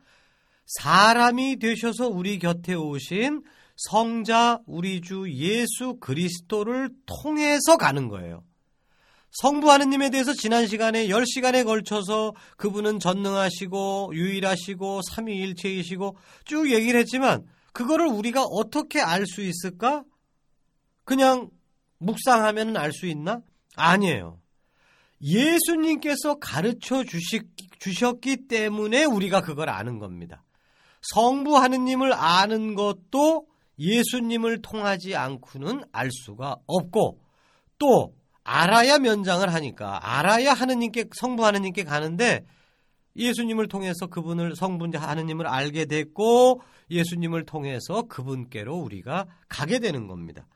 사람이 0.66 1.56
되셔서 1.58 2.08
우리 2.08 2.38
곁에 2.38 2.74
오신 2.74 3.42
성자 3.76 4.60
우리 4.66 5.00
주 5.00 5.30
예수 5.32 5.96
그리스도를 6.00 6.90
통해서 7.06 7.76
가는 7.76 8.08
거예요. 8.08 8.42
성부 9.30 9.70
하느님에 9.70 10.10
대해서 10.10 10.32
지난 10.32 10.66
시간에 10.66 11.08
10시간에 11.08 11.64
걸쳐서 11.64 12.34
그분은 12.56 13.00
전능하시고 13.00 14.12
유일하시고 14.14 15.02
삼위일체이시고 15.10 16.16
쭉 16.46 16.72
얘기를 16.72 16.98
했지만 17.00 17.44
그거를 17.72 18.06
우리가 18.06 18.44
어떻게 18.44 19.00
알 19.00 19.26
수 19.26 19.42
있을까? 19.42 20.04
그냥 21.06 21.48
묵상하면 21.98 22.76
알 22.76 22.92
수 22.92 23.06
있나? 23.06 23.40
아니에요. 23.76 24.38
예수님께서 25.22 26.38
가르쳐 26.38 27.04
주셨기 27.78 28.48
때문에 28.48 29.04
우리가 29.04 29.40
그걸 29.40 29.70
아는 29.70 29.98
겁니다. 29.98 30.42
성부 31.00 31.56
하느님을 31.56 32.12
아는 32.12 32.74
것도 32.74 33.46
예수님을 33.78 34.60
통하지 34.60 35.16
않고는 35.16 35.84
알 35.92 36.10
수가 36.10 36.56
없고 36.66 37.20
또 37.78 38.14
알아야 38.44 38.98
면장을 38.98 39.52
하니까 39.52 40.18
알아야 40.18 40.52
하느님께 40.52 41.06
성부 41.14 41.44
하느님께 41.46 41.84
가는데 41.84 42.44
예수님을 43.16 43.68
통해서 43.68 44.08
그분을 44.08 44.56
성분 44.56 44.94
하느님을 44.94 45.46
알게 45.46 45.86
됐고 45.86 46.60
예수님을 46.90 47.46
통해서 47.46 48.02
그분께로 48.02 48.76
우리가 48.76 49.26
가게 49.48 49.78
되는 49.78 50.06
겁니다. 50.06 50.46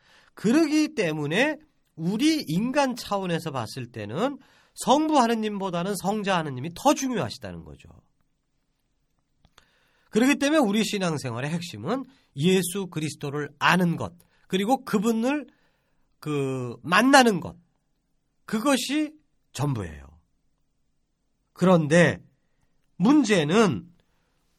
그러기 0.41 0.95
때문에 0.95 1.59
우리 1.97 2.43
인간 2.49 2.97
차원에서 2.97 3.51
봤을 3.51 3.93
때는 3.93 4.39
성부 4.73 5.19
하느님보다는 5.19 5.95
성자 5.97 6.39
하느님이 6.39 6.71
더 6.75 6.95
중요하시다는 6.95 7.63
거죠. 7.63 7.91
그렇기 10.09 10.37
때문에 10.37 10.61
우리 10.61 10.83
신앙생활의 10.83 11.51
핵심은 11.51 12.07
예수 12.37 12.87
그리스도를 12.87 13.51
아는 13.59 13.99
것, 13.99 14.15
그리고 14.47 14.83
그분을 14.83 15.47
그 16.21 16.75
만나는 16.83 17.41
것. 17.41 17.55
그것이 18.47 19.13
전부예요. 19.53 20.07
그런데 21.53 22.19
문제는 22.97 23.93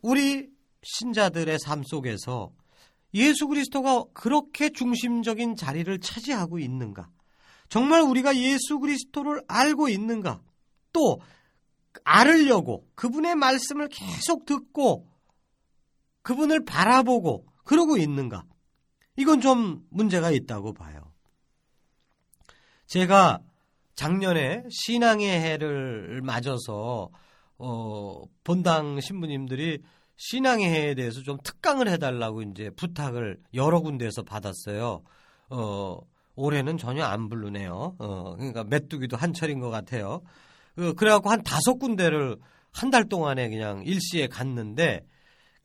우리 0.03 0.47
신자들의 0.83 1.57
삶 1.57 1.81
속에서 1.81 2.51
예수 3.13 3.47
그리스도가 3.47 4.05
그렇게 4.13 4.69
중심적인 4.69 5.55
자리를 5.55 5.99
차지하고 5.99 6.59
있는가? 6.59 7.09
정말 7.69 8.01
우리가 8.01 8.35
예수 8.37 8.79
그리스도를 8.79 9.41
알고 9.47 9.89
있는가? 9.89 10.41
또 10.93 11.21
알으려고 12.03 12.87
그분의 12.95 13.35
말씀을 13.35 13.89
계속 13.89 14.45
듣고 14.45 15.07
그분을 16.21 16.65
바라보고 16.65 17.45
그러고 17.63 17.97
있는가? 17.97 18.43
이건 19.17 19.41
좀 19.41 19.85
문제가 19.89 20.31
있다고 20.31 20.73
봐요. 20.73 21.11
제가 22.87 23.39
작년에 23.95 24.63
신앙의 24.69 25.39
해를 25.39 26.21
맞아서 26.23 27.09
어, 27.57 28.23
본당 28.43 28.99
신부님들이 28.99 29.81
신앙의 30.23 30.69
해에 30.69 30.93
대해서 30.93 31.23
좀 31.23 31.39
특강을 31.43 31.87
해달라고 31.89 32.43
이제 32.43 32.69
부탁을 32.69 33.39
여러 33.55 33.79
군데에서 33.79 34.21
받았어요. 34.21 35.01
어, 35.49 35.97
올해는 36.35 36.77
전혀 36.77 37.03
안 37.03 37.27
부르네요. 37.27 37.95
어, 37.97 38.35
그러니까 38.35 38.63
메뚜기도 38.63 39.17
한철인 39.17 39.59
것 39.59 39.71
같아요. 39.71 40.21
그, 40.75 40.93
그래갖고 40.93 41.31
한 41.31 41.41
다섯 41.41 41.75
군데를 41.79 42.37
한 42.71 42.91
달 42.91 43.09
동안에 43.09 43.49
그냥 43.49 43.83
일시에 43.83 44.27
갔는데 44.27 45.05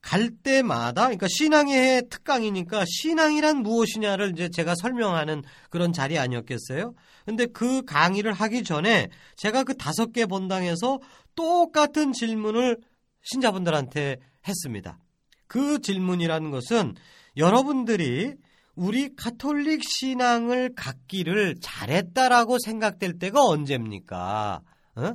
갈 0.01 0.29
때마다 0.29 1.03
그러니까 1.03 1.27
신앙의 1.29 2.09
특강이니까 2.09 2.83
신앙이란 2.87 3.57
무엇이냐를 3.57 4.31
이제 4.31 4.49
제가 4.49 4.73
설명하는 4.81 5.43
그런 5.69 5.93
자리 5.93 6.17
아니었겠어요? 6.17 6.93
근데 7.25 7.45
그 7.45 7.83
강의를 7.85 8.33
하기 8.33 8.63
전에 8.63 9.09
제가 9.35 9.63
그 9.63 9.77
다섯 9.77 10.13
개 10.13 10.25
본당에서 10.25 10.99
똑같은 11.35 12.11
질문을 12.11 12.77
신자분들한테 13.21 14.17
했습니다. 14.47 14.99
그 15.47 15.79
질문이라는 15.81 16.51
것은 16.51 16.95
여러분들이 17.35 18.35
우리 18.75 19.15
카톨릭 19.15 19.81
신앙을 19.83 20.75
갖기를 20.75 21.55
잘했다라고 21.59 22.57
생각될 22.59 23.17
때가 23.17 23.43
언제입니까? 23.43 24.61
어? 24.95 25.13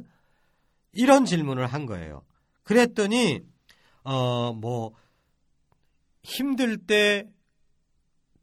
이런 0.93 1.25
질문을 1.25 1.67
한 1.67 1.87
거예요. 1.87 2.23
그랬더니 2.65 3.41
어, 4.05 4.53
뭐, 4.53 4.93
힘들 6.23 6.77
때 6.77 7.25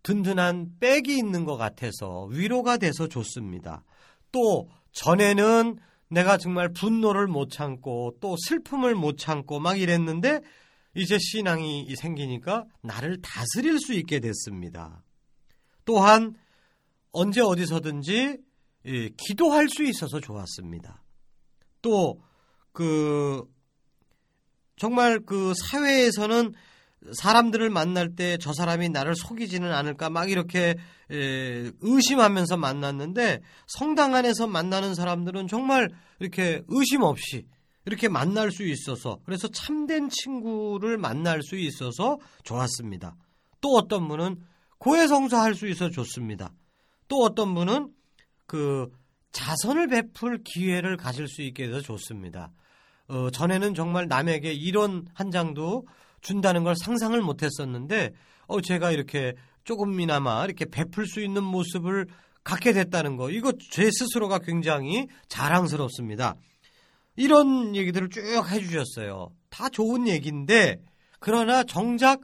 든든한 0.03 0.77
백이 0.79 1.17
있는 1.17 1.45
것 1.45 1.57
같아서 1.57 2.25
위로가 2.25 2.77
돼서 2.77 3.07
좋습니다. 3.07 3.83
또, 4.31 4.69
전에는 4.91 5.77
내가 6.09 6.37
정말 6.37 6.69
분노를 6.69 7.27
못 7.27 7.51
참고 7.51 8.15
또 8.19 8.35
슬픔을 8.47 8.95
못 8.95 9.17
참고 9.17 9.59
막 9.59 9.79
이랬는데 9.79 10.41
이제 10.99 11.17
신앙이 11.19 11.95
생기니까 11.95 12.65
나를 12.81 13.21
다스릴 13.21 13.79
수 13.79 13.93
있게 13.93 14.19
됐습니다. 14.19 15.03
또한 15.85 16.35
언제 17.11 17.41
어디서든지 17.41 18.37
기도할 19.17 19.67
수 19.69 19.83
있어서 19.83 20.19
좋았습니다. 20.19 21.03
또 21.81 22.19
그 22.71 23.43
정말 24.77 25.19
그 25.19 25.53
사회에서는 25.53 26.53
사람들을 27.13 27.69
만날 27.69 28.15
때 28.15 28.37
저 28.37 28.53
사람이 28.53 28.89
나를 28.89 29.15
속이지는 29.15 29.71
않을까 29.71 30.09
막 30.09 30.29
이렇게 30.29 30.75
의심하면서 31.09 32.57
만났는데 32.57 33.41
성당 33.67 34.15
안에서 34.15 34.47
만나는 34.47 34.95
사람들은 34.95 35.47
정말 35.47 35.89
이렇게 36.19 36.61
의심 36.67 37.01
없이 37.01 37.45
이렇게 37.89 38.07
만날 38.07 38.51
수 38.51 38.63
있어서 38.63 39.19
그래서 39.25 39.47
참된 39.47 40.09
친구를 40.09 40.99
만날 40.99 41.41
수 41.41 41.55
있어서 41.55 42.19
좋았습니다. 42.43 43.15
또 43.61 43.69
어떤 43.69 44.07
분은 44.07 44.37
고해성사할 44.77 45.55
수 45.55 45.67
있어 45.67 45.89
좋습니다. 45.89 46.53
또 47.07 47.23
어떤 47.23 47.55
분은 47.55 47.89
그 48.45 48.91
자선을 49.31 49.87
베풀 49.87 50.43
기회를 50.43 50.97
가질 50.97 51.27
수 51.27 51.41
있게 51.41 51.67
돼서 51.67 51.81
좋습니다. 51.81 52.51
어, 53.07 53.31
전에는 53.31 53.73
정말 53.73 54.07
남에게 54.07 54.53
이런 54.53 55.07
한 55.15 55.31
장도 55.31 55.87
준다는 56.21 56.63
걸 56.63 56.75
상상을 56.75 57.19
못 57.21 57.41
했었는데, 57.41 58.11
어, 58.47 58.61
제가 58.61 58.91
이렇게 58.91 59.33
조금이나마 59.63 60.45
이렇게 60.45 60.65
베풀 60.65 61.07
수 61.07 61.21
있는 61.21 61.43
모습을 61.43 62.05
갖게 62.43 62.71
됐다는 62.71 63.17
거, 63.17 63.31
이거 63.31 63.51
제 63.71 63.89
스스로가 63.91 64.39
굉장히 64.39 65.07
자랑스럽습니다. 65.27 66.35
이런 67.19 67.75
얘기들을 67.75 68.09
쭉 68.09 68.21
해주셨어요. 68.49 69.35
다 69.49 69.67
좋은 69.67 70.07
얘기인데, 70.07 70.81
그러나 71.19 71.65
정작 71.65 72.21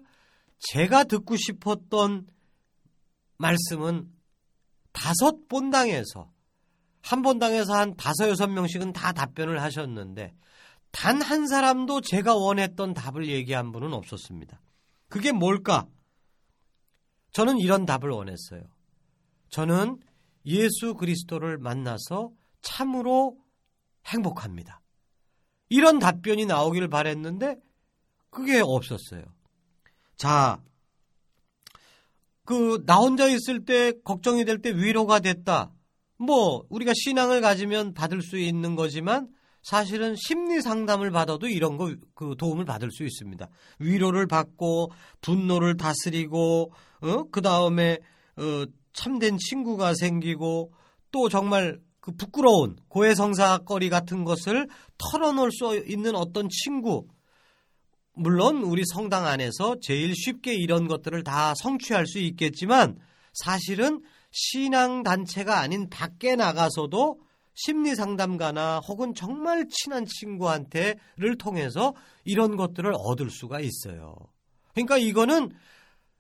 제가 0.58 1.03
듣고 1.03 1.36
싶었던 1.36 2.25
말씀은 3.38 4.10
다섯 4.93 5.49
본당에서, 5.49 6.31
한 7.01 7.21
본당에서 7.21 7.73
한 7.75 7.97
다섯, 7.97 8.29
여섯 8.29 8.47
명씩은 8.47 8.93
다 8.93 9.12
답변을 9.12 9.62
하셨는데, 9.62 10.34
단 10.91 11.21
한 11.21 11.45
사람도 11.45 11.99
제가 11.99 12.34
원했던 12.34 12.93
답을 12.93 13.27
얘기한 13.27 13.73
분은 13.73 13.91
없었습니다. 13.91 14.62
그게 15.10 15.34
뭘까? 15.34 15.88
저는 17.34 17.58
이런 17.58 17.86
답을 17.86 18.12
원했어요. 18.12 18.63
저는 19.49 19.99
예수 20.45 20.93
그리스도를 20.93 21.58
만나서 21.58 22.31
참으로 22.62 23.38
행복합니다. 24.05 24.79
이런 25.69 25.99
답변이 25.99 26.45
나오기를 26.45 26.88
바랬는데 26.89 27.58
그게 28.30 28.62
없었어요. 28.63 29.23
자, 30.17 30.62
그 32.45 32.84
나 32.86 32.97
혼자 32.97 33.28
있을 33.28 33.65
때 33.65 33.93
걱정이 34.04 34.45
될 34.45 34.62
때 34.62 34.71
위로가 34.71 35.19
됐다. 35.19 35.71
뭐 36.17 36.63
우리가 36.69 36.93
신앙을 36.95 37.41
가지면 37.41 37.93
받을 37.93 38.21
수 38.21 38.38
있는 38.38 38.75
거지만 38.75 39.28
사실은 39.63 40.15
심리 40.15 40.62
상담을 40.62 41.10
받아도 41.12 41.47
이런 41.47 41.78
거 41.78 41.89
그 42.13 42.36
도움을 42.38 42.65
받을 42.65 42.91
수 42.91 43.04
있습니다. 43.04 43.49
위로를 43.80 44.28
받고 44.28 44.91
분노를 45.21 45.75
다스리고 45.78 46.71
어? 47.01 47.23
그 47.32 47.41
다음에 47.41 47.97
어, 48.38 48.65
참된 48.93 49.38
친구가 49.38 49.95
생기고 49.95 50.71
또 51.12 51.30
정말 51.30 51.80
그 52.05 52.11
부끄러운 52.11 52.75
고해성사거리 52.87 53.89
같은 53.89 54.25
것을 54.25 54.67
털어놓을 54.99 55.51
수 55.51 55.75
있는 55.87 56.15
어떤 56.15 56.47
친구 56.49 57.07
물론 58.13 58.61
우리 58.61 58.83
성당 58.85 59.25
안에서 59.25 59.77
제일 59.81 60.13
쉽게 60.15 60.53
이런 60.53 60.87
것들을 60.87 61.23
다 61.23 61.55
성취할 61.55 62.05
수 62.05 62.19
있겠지만 62.19 62.99
사실은 63.33 64.03
신앙 64.29 65.01
단체가 65.01 65.59
아닌 65.59 65.89
밖에 65.89 66.35
나가서도 66.35 67.19
심리 67.55 67.95
상담가나 67.95 68.81
혹은 68.87 69.15
정말 69.15 69.65
친한 69.67 70.05
친구한테를 70.05 71.37
통해서 71.39 71.95
이런 72.23 72.55
것들을 72.55 72.93
얻을 72.95 73.31
수가 73.31 73.61
있어요. 73.61 74.15
그러니까 74.73 74.99
이거는 74.99 75.51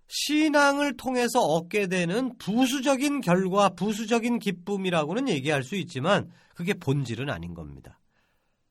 신앙을 0.07 0.97
통해서 0.97 1.39
얻게 1.39 1.87
되는 1.87 2.37
부수적인 2.37 3.21
결과, 3.21 3.69
부수적인 3.69 4.39
기쁨이라고는 4.39 5.29
얘기할 5.29 5.63
수 5.63 5.75
있지만 5.75 6.29
그게 6.53 6.73
본질은 6.73 7.29
아닌 7.29 7.53
겁니다. 7.53 7.99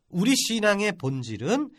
우리 0.08 0.34
신앙의 0.36 0.96
본질은 0.96 1.70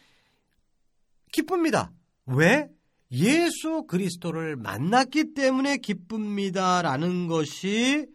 기쁩니다. 1.32 1.92
왜? 2.26 2.68
예수 3.12 3.86
그리스도를 3.88 4.56
만났기 4.56 5.34
때문에 5.34 5.78
기쁩니다라는 5.78 7.28
것이 7.28 8.08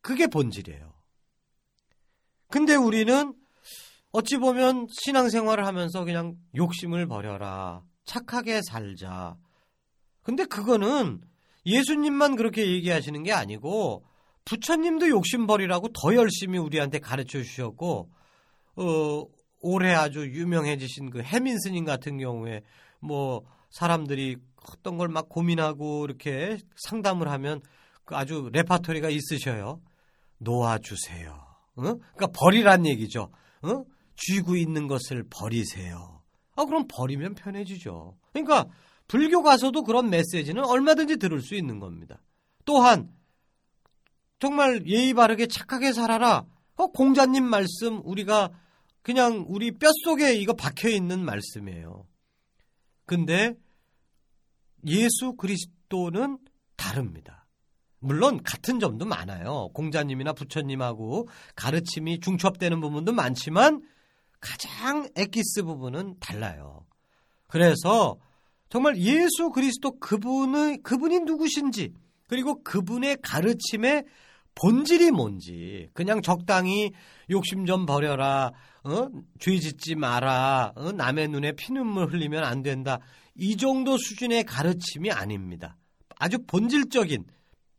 그게 0.00 0.26
본질이에요. 0.26 0.92
근데 2.48 2.74
우리는 2.74 3.34
어찌 4.10 4.36
보면 4.38 4.88
신앙생활을 4.90 5.66
하면서 5.66 6.04
그냥 6.04 6.36
욕심을 6.54 7.06
버려라. 7.06 7.82
착하게 8.04 8.62
살자. 8.62 9.36
근데 10.28 10.44
그거는 10.44 11.22
예수님만 11.64 12.36
그렇게 12.36 12.66
얘기하시는 12.66 13.22
게 13.22 13.32
아니고 13.32 14.04
부처님도 14.44 15.08
욕심 15.08 15.46
버리라고 15.46 15.88
더 15.94 16.14
열심히 16.14 16.58
우리한테 16.58 16.98
가르쳐 16.98 17.42
주셨고 17.42 18.10
어 18.76 19.24
올해 19.62 19.94
아주 19.94 20.26
유명해지신 20.28 21.08
그 21.08 21.22
해민 21.22 21.58
스님 21.58 21.86
같은 21.86 22.18
경우에 22.18 22.60
뭐 23.00 23.40
사람들이 23.70 24.36
어떤 24.70 24.98
걸 24.98 25.08
막 25.08 25.30
고민하고 25.30 26.04
이렇게 26.04 26.58
상담을 26.76 27.28
하면 27.28 27.62
그 28.04 28.14
아주 28.14 28.50
레파토리가 28.52 29.08
있으셔요. 29.08 29.80
놓아주세요. 30.40 31.30
어? 31.30 31.82
그러니까 31.82 32.26
버리란 32.34 32.84
얘기죠. 32.84 33.30
어? 33.62 33.84
쥐고 34.16 34.56
있는 34.56 34.88
것을 34.88 35.24
버리세요. 35.30 36.20
아, 36.54 36.66
그럼 36.66 36.84
버리면 36.86 37.34
편해지죠. 37.34 38.14
그러니까 38.34 38.66
불교 39.08 39.42
가서도 39.42 39.82
그런 39.82 40.10
메시지는 40.10 40.64
얼마든지 40.64 41.16
들을 41.16 41.40
수 41.40 41.54
있는 41.54 41.80
겁니다. 41.80 42.22
또한 42.64 43.10
정말 44.38 44.86
예의 44.86 45.14
바르게 45.14 45.46
착하게 45.46 45.92
살아라. 45.92 46.44
어, 46.76 46.86
공자님 46.88 47.44
말씀 47.44 48.00
우리가 48.04 48.50
그냥 49.02 49.44
우리 49.48 49.72
뼛속에 49.72 50.34
이거 50.34 50.52
박혀 50.52 50.90
있는 50.90 51.24
말씀이에요. 51.24 52.06
근데 53.06 53.54
예수 54.86 55.34
그리스도는 55.34 56.38
다릅니다. 56.76 57.46
물론 58.00 58.42
같은 58.42 58.78
점도 58.78 59.06
많아요. 59.06 59.70
공자님이나 59.72 60.34
부처님하고 60.34 61.28
가르침이 61.56 62.20
중첩되는 62.20 62.80
부분도 62.80 63.12
많지만 63.12 63.82
가장 64.40 65.08
엑기스 65.16 65.64
부분은 65.64 66.16
달라요. 66.20 66.86
그래서 67.48 68.18
정말 68.68 68.98
예수 68.98 69.50
그리스도 69.50 69.98
그분의 69.98 70.78
그분이 70.82 71.20
누구신지 71.20 71.92
그리고 72.26 72.62
그분의 72.62 73.18
가르침의 73.22 74.04
본질이 74.54 75.12
뭔지 75.12 75.88
그냥 75.94 76.20
적당히 76.20 76.90
욕심 77.30 77.64
좀 77.64 77.86
버려라 77.86 78.50
어? 78.84 79.08
죄 79.38 79.58
짓지 79.58 79.94
마라 79.94 80.72
어? 80.74 80.92
남의 80.92 81.28
눈에 81.28 81.52
피눈물 81.52 82.12
흘리면 82.12 82.44
안 82.44 82.62
된다 82.62 82.98
이 83.34 83.56
정도 83.56 83.96
수준의 83.96 84.44
가르침이 84.44 85.10
아닙니다 85.10 85.76
아주 86.16 86.38
본질적인 86.46 87.24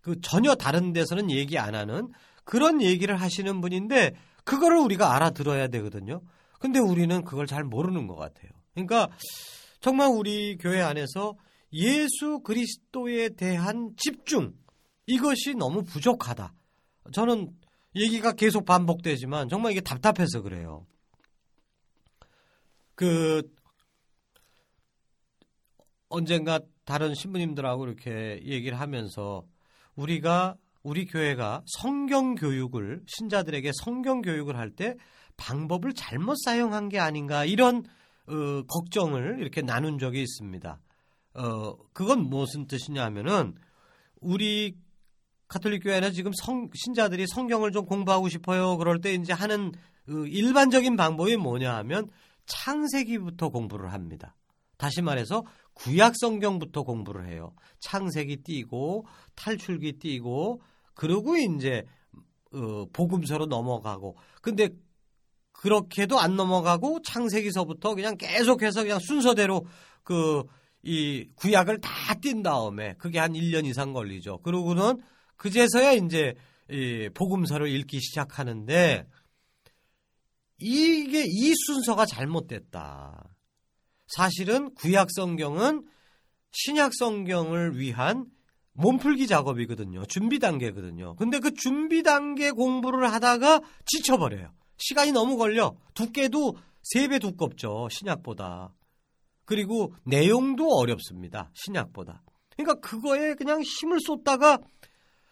그 0.02 0.19
전혀 0.21 0.56
다른 0.56 0.93
데서는 0.93 1.30
얘기 1.30 1.58
안 1.58 1.75
하는 1.75 2.08
그런 2.45 2.82
얘기를 2.82 3.19
하시는 3.19 3.60
분인데 3.62 4.13
그거를 4.45 4.78
우리가 4.78 5.13
알아들어야 5.15 5.67
되거든요 5.67 6.21
근데 6.60 6.80
우리는 6.80 7.23
그걸 7.23 7.45
잘 7.45 7.63
모르는 7.63 8.08
것 8.08 8.15
같아요 8.15 8.52
그러니까 8.73 9.10
정말 9.79 10.09
우리 10.09 10.57
교회 10.57 10.81
안에서 10.81 11.37
예수 11.73 12.41
그리스도에 12.41 13.29
대한 13.29 13.93
집중 13.97 14.53
이것이 15.05 15.55
너무 15.55 15.83
부족하다. 15.83 16.53
저는 17.13 17.51
얘기가 17.95 18.33
계속 18.33 18.65
반복되지만 18.65 19.49
정말 19.49 19.71
이게 19.71 19.81
답답해서 19.81 20.41
그래요. 20.41 20.85
그 22.95 23.41
언젠가 26.09 26.59
다른 26.85 27.13
신부님들하고 27.13 27.85
이렇게 27.85 28.41
얘기를 28.43 28.79
하면서 28.79 29.45
우리가 29.95 30.55
우리 30.83 31.05
교회가 31.05 31.63
성경 31.65 32.35
교육을 32.35 33.03
신자들에게 33.07 33.71
성경 33.83 34.21
교육을 34.21 34.57
할 34.57 34.71
때 34.71 34.95
방법을 35.37 35.93
잘못 35.93 36.35
사용한 36.43 36.89
게 36.89 36.99
아닌가 36.99 37.45
이런 37.45 37.83
어, 38.29 38.63
걱정을 38.63 39.39
이렇게 39.39 39.61
나눈 39.61 39.97
적이 39.97 40.21
있습니다. 40.21 40.79
어, 41.33 41.77
그건 41.93 42.29
무슨 42.29 42.67
뜻이냐 42.67 43.03
하면은 43.05 43.55
우리 44.21 44.77
카톨릭 45.47 45.83
교회는 45.83 46.13
지금 46.13 46.31
성, 46.33 46.69
신자들이 46.73 47.25
성경을 47.27 47.71
좀 47.71 47.85
공부하고 47.85 48.29
싶어요. 48.29 48.77
그럴 48.77 49.01
때 49.01 49.13
이제 49.13 49.33
하는 49.33 49.71
그 50.05 50.27
일반적인 50.27 50.95
방법이 50.95 51.37
뭐냐 51.37 51.75
하면 51.77 52.07
창세기부터 52.45 53.49
공부를 53.49 53.93
합니다. 53.93 54.35
다시 54.77 55.01
말해서 55.01 55.43
구약 55.73 56.13
성경부터 56.15 56.83
공부를 56.83 57.27
해요. 57.27 57.53
창세기 57.79 58.37
띄고 58.43 59.05
탈출기 59.35 59.93
띄고 59.93 60.61
그러고 60.93 61.35
이제 61.35 61.83
어, 62.53 62.85
복음서로 62.93 63.45
넘어가고 63.45 64.17
근데 64.41 64.69
그렇게도 65.60 66.19
안 66.19 66.36
넘어가고 66.36 67.02
창세기서부터 67.02 67.95
그냥 67.95 68.17
계속해서 68.17 68.84
그냥 68.84 69.00
순서대로 69.00 69.65
그 70.04 70.43
이 70.82 71.28
구약을 71.36 71.82
다띈 71.82 72.41
다음에 72.41 72.93
그게 72.98 73.19
한 73.19 73.34
1년 73.34 73.65
이상 73.65 73.91
걸리죠. 73.91 74.39
그러고는 74.39 75.02
그제서야 75.36 75.93
이제 75.93 76.36
이 76.69 77.10
복음서를 77.13 77.67
읽기 77.67 78.00
시작하는데 78.00 79.06
이게 80.60 81.24
이 81.26 81.54
순서가 81.65 82.06
잘못됐다. 82.06 83.30
사실은 84.08 84.74
구약 84.76 85.10
성경은 85.12 85.86
신약 86.52 86.91
성경을 86.98 87.78
위한 87.78 88.26
몸풀기 88.74 89.28
작업이거든요. 89.28 90.06
준비 90.06 90.39
단계거든요. 90.39 91.15
근데 91.15 91.39
그 91.39 91.54
준비 91.54 92.04
단계 92.04 92.52
공부를 92.52 93.12
하다가 93.12 93.62
지쳐버려요. 93.86 94.54
시간이 94.79 95.11
너무 95.11 95.37
걸려. 95.37 95.75
두께도 95.93 96.55
3배 96.93 97.21
두껍죠. 97.21 97.87
신약보다. 97.91 98.73
그리고 99.45 99.93
내용도 100.03 100.69
어렵습니다. 100.69 101.51
신약보다. 101.53 102.23
그러니까 102.55 102.79
그거에 102.81 103.35
그냥 103.35 103.61
힘을 103.61 103.99
쏟다가 103.99 104.59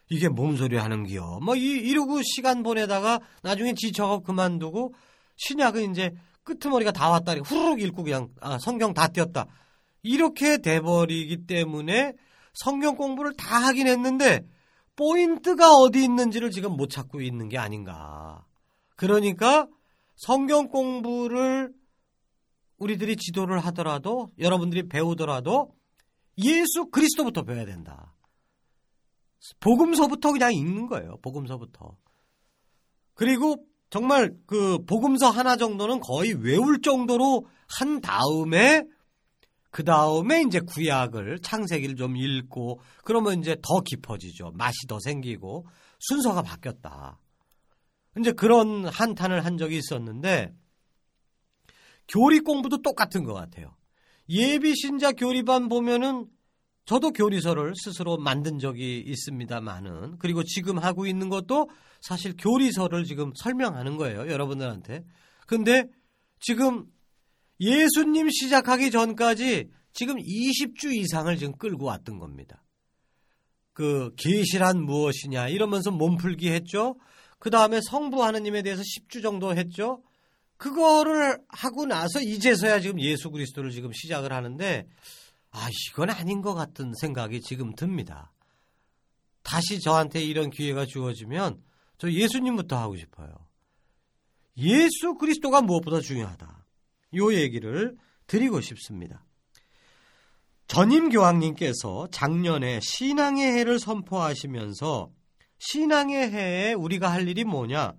이게 0.09 0.29
뭔 0.29 0.55
소리 0.55 0.77
하는 0.77 1.05
기요. 1.05 1.39
뭐 1.43 1.55
이, 1.55 1.93
러고 1.93 2.21
시간 2.23 2.63
보내다가 2.63 3.19
나중에 3.43 3.73
지쳐가 3.73 4.19
그만두고 4.19 4.93
신약은 5.35 5.91
이제 5.91 6.11
끄트머리가 6.43 6.91
다 6.91 7.09
왔다. 7.09 7.33
후루룩 7.33 7.81
읽고 7.81 8.03
그냥 8.03 8.29
아, 8.39 8.57
성경 8.59 8.93
다 8.93 9.07
띄었다. 9.07 9.47
이렇게 10.01 10.59
돼버리기 10.59 11.45
때문에 11.45 12.13
성경 12.53 12.95
공부를 12.95 13.33
다 13.37 13.67
하긴 13.67 13.87
했는데 13.87 14.41
포인트가 14.95 15.71
어디 15.73 16.03
있는지를 16.03 16.51
지금 16.51 16.71
못 16.77 16.89
찾고 16.89 17.21
있는 17.21 17.49
게 17.49 17.57
아닌가. 17.57 18.45
그러니까 18.97 19.67
성경 20.15 20.67
공부를 20.67 21.71
우리들이 22.77 23.15
지도를 23.15 23.59
하더라도 23.67 24.31
여러분들이 24.39 24.89
배우더라도 24.89 25.73
예수 26.39 26.89
그리스도부터 26.91 27.43
배워야 27.43 27.65
된다. 27.65 28.13
복음서부터 29.59 30.33
그냥 30.33 30.53
읽는 30.53 30.87
거예요. 30.87 31.17
복음서부터. 31.21 31.95
그리고 33.13 33.65
정말 33.89 34.35
그 34.45 34.79
복음서 34.85 35.29
하나 35.29 35.55
정도는 35.55 36.01
거의 36.01 36.33
외울 36.33 36.81
정도로 36.81 37.47
한 37.67 38.01
다음에 38.01 38.83
그 39.69 39.83
다음에 39.83 40.41
이제 40.41 40.59
구약을 40.59 41.39
창세기를 41.41 41.95
좀 41.95 42.17
읽고 42.17 42.79
그러면 43.03 43.39
이제 43.39 43.55
더 43.61 43.81
깊어지죠. 43.81 44.51
맛이 44.55 44.87
더 44.87 44.99
생기고 44.99 45.67
순서가 45.99 46.41
바뀌었다. 46.41 47.19
이제 48.19 48.31
그런 48.31 48.85
한탄을 48.85 49.45
한 49.45 49.57
적이 49.57 49.77
있었는데 49.77 50.53
교리 52.07 52.39
공부도 52.39 52.81
똑같은 52.81 53.23
것 53.23 53.33
같아요. 53.33 53.75
예비 54.29 54.75
신자 54.75 55.11
교리반 55.11 55.69
보면은 55.69 56.27
저도 56.85 57.11
교리서를 57.11 57.73
스스로 57.75 58.17
만든 58.17 58.59
적이 58.59 59.03
있습니다만은 59.05 60.19
그리고 60.19 60.43
지금 60.43 60.77
하고 60.77 61.05
있는 61.05 61.27
것도 61.27 61.69
사실 61.99 62.35
교리서를 62.37 63.03
지금 63.03 63.33
설명하는 63.35 63.97
거예요. 63.97 64.31
여러분들한테. 64.31 65.03
근데 65.47 65.89
지금 66.39 66.85
예수님 67.59 68.29
시작하기 68.29 68.91
전까지 68.91 69.69
지금 69.91 70.15
20주 70.15 70.95
이상을 70.95 71.35
지금 71.37 71.57
끌고 71.57 71.85
왔던 71.85 72.19
겁니다. 72.19 72.63
그 73.73 74.11
계시란 74.15 74.83
무엇이냐 74.83 75.49
이러면서 75.49 75.91
몸풀기 75.91 76.49
했죠. 76.49 76.95
그 77.39 77.49
다음에 77.49 77.79
성부 77.81 78.23
하느님에 78.23 78.61
대해서 78.61 78.81
10주 78.81 79.21
정도 79.21 79.55
했죠. 79.55 80.01
그거를 80.57 81.39
하고 81.49 81.85
나서 81.85 82.19
이제서야 82.19 82.79
지금 82.79 82.99
예수 82.99 83.29
그리스도를 83.29 83.71
지금 83.71 83.91
시작을 83.93 84.33
하는데 84.33 84.87
아 85.51 85.69
이건 85.89 86.09
아닌 86.09 86.41
것 86.41 86.55
같은 86.55 86.93
생각이 86.99 87.41
지금 87.41 87.75
듭니다. 87.75 88.31
다시 89.43 89.79
저한테 89.79 90.21
이런 90.21 90.49
기회가 90.49 90.85
주어지면 90.85 91.61
저 91.97 92.11
예수님부터 92.11 92.77
하고 92.77 92.97
싶어요. 92.97 93.47
예수 94.57 95.15
그리스도가 95.15 95.61
무엇보다 95.61 96.01
중요하다. 96.01 96.65
요 97.15 97.33
얘기를 97.33 97.95
드리고 98.25 98.59
싶습니다. 98.61 99.23
전임 100.67 101.09
교황님께서 101.09 102.09
작년에 102.11 102.79
신앙의 102.81 103.53
해를 103.53 103.79
선포하시면서 103.79 105.09
신앙의 105.59 106.31
해에 106.31 106.73
우리가 106.73 107.11
할 107.11 107.27
일이 107.27 107.43
뭐냐? 107.43 107.93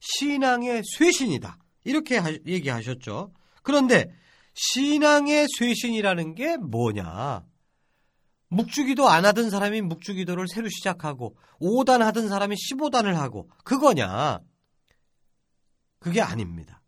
신앙의 0.00 0.82
쇄신이다. 0.96 1.58
이렇게 1.84 2.20
얘기하셨죠. 2.46 3.32
그런데 3.62 4.10
신앙의 4.54 5.46
쇄신이라는 5.58 6.34
게 6.34 6.56
뭐냐? 6.56 7.44
묵주기도 8.48 9.08
안 9.08 9.24
하던 9.24 9.50
사람이 9.50 9.82
묵주기도를 9.82 10.46
새로 10.48 10.68
시작하고 10.68 11.36
5단 11.60 11.98
하던 11.98 12.28
사람이 12.28 12.54
15단을 12.54 13.14
하고 13.14 13.50
그거냐? 13.64 14.40
그게 15.98 16.20
아닙니다. 16.20 16.82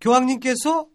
교황님께서 0.00 0.86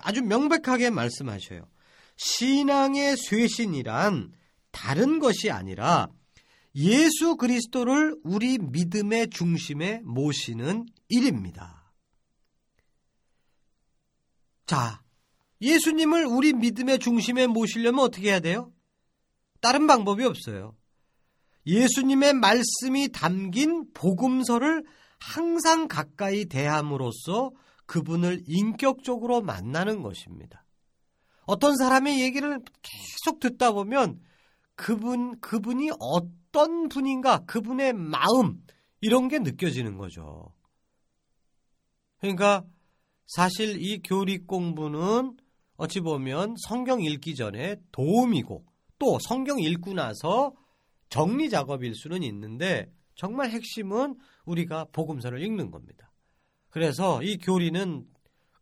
아주 0.00 0.22
명백하게 0.22 0.90
말씀하셔요. 0.90 1.68
신앙의 2.16 3.16
쇄신이란 3.16 4.32
다른 4.70 5.18
것이 5.18 5.50
아니라 5.50 6.08
예수 6.74 7.36
그리스도를 7.36 8.16
우리 8.22 8.58
믿음의 8.58 9.30
중심에 9.30 10.00
모시는 10.04 10.86
일입니다. 11.08 11.92
자, 14.66 15.02
예수님을 15.60 16.26
우리 16.26 16.52
믿음의 16.52 16.98
중심에 16.98 17.46
모시려면 17.46 18.04
어떻게 18.04 18.30
해야 18.30 18.40
돼요? 18.40 18.72
다른 19.60 19.86
방법이 19.86 20.24
없어요. 20.24 20.76
예수님의 21.66 22.34
말씀이 22.34 23.08
담긴 23.08 23.92
복음서를 23.92 24.84
항상 25.18 25.88
가까이 25.88 26.44
대함으로써 26.46 27.50
그분을 27.86 28.42
인격적으로 28.46 29.40
만나는 29.40 30.02
것입니다. 30.02 30.64
어떤 31.46 31.76
사람의 31.76 32.20
얘기를 32.20 32.60
계속 32.82 33.40
듣다 33.40 33.72
보면 33.72 34.20
그분, 34.78 35.40
그분이 35.40 35.90
어떤 35.98 36.88
분인가, 36.88 37.40
그분의 37.46 37.94
마음, 37.94 38.62
이런 39.00 39.26
게 39.26 39.40
느껴지는 39.40 39.98
거죠. 39.98 40.54
그러니까 42.20 42.64
사실 43.26 43.82
이 43.82 44.00
교리 44.02 44.38
공부는 44.38 45.36
어찌 45.76 46.00
보면 46.00 46.54
성경 46.68 47.02
읽기 47.02 47.34
전에 47.34 47.76
도움이고 47.90 48.64
또 49.00 49.18
성경 49.20 49.58
읽고 49.58 49.94
나서 49.94 50.52
정리 51.08 51.50
작업일 51.50 51.96
수는 51.96 52.22
있는데 52.22 52.86
정말 53.16 53.50
핵심은 53.50 54.16
우리가 54.44 54.86
복음서를 54.92 55.42
읽는 55.42 55.72
겁니다. 55.72 56.12
그래서 56.70 57.20
이 57.24 57.36
교리는 57.36 58.06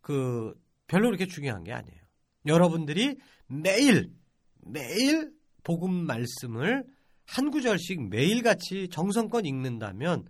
그 0.01 0.55
별로 0.87 1.09
그렇게 1.09 1.27
중요한 1.27 1.63
게 1.63 1.73
아니에요. 1.73 2.01
여러분들이 2.47 3.17
매일 3.49 4.15
매일 4.63 5.36
복음 5.67 6.07
말씀을 6.07 6.85
한 7.25 7.51
구절씩 7.51 8.09
매일같이 8.09 8.89
정성껏 8.89 9.45
읽는다면 9.45 10.25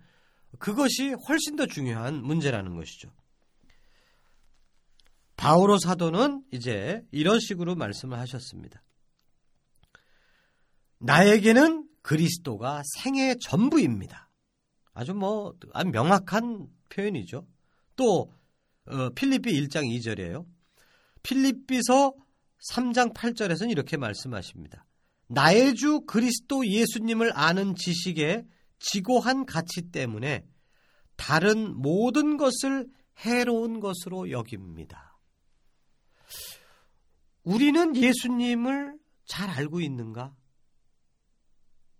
그것이 0.57 1.13
훨씬 1.27 1.55
더 1.55 1.67
중요한 1.67 2.23
문제라는 2.23 2.75
것이죠. 2.75 3.13
바오로 5.35 5.77
사도는 5.77 6.43
이제 6.51 7.03
이런 7.11 7.39
식으로 7.39 7.75
말씀을 7.75 8.17
하셨습니다. 8.17 8.81
나에게는 10.97 11.87
그리스도가 12.01 12.81
생의 12.95 13.37
전부입니다. 13.39 14.31
아주 14.95 15.13
뭐 15.13 15.53
명확한 15.91 16.67
표현이죠. 16.89 17.45
또 17.95 18.33
어, 18.87 19.09
필리피 19.11 19.51
1장 19.51 19.83
2절이에요. 19.83 20.47
필리피서 21.21 22.15
3장 22.71 23.13
8절에서는 23.13 23.69
이렇게 23.69 23.97
말씀하십니다. 23.97 24.86
나의 25.27 25.75
주 25.75 26.01
그리스도 26.01 26.65
예수님을 26.65 27.31
아는 27.35 27.75
지식에 27.75 28.45
지고한 28.79 29.45
가치 29.45 29.91
때문에 29.91 30.45
다른 31.15 31.75
모든 31.75 32.37
것을 32.37 32.87
해로운 33.19 33.79
것으로 33.79 34.29
여깁니다. 34.31 35.17
우리는 37.43 37.95
예수님을 37.95 38.97
잘 39.25 39.49
알고 39.49 39.81
있는가? 39.81 40.35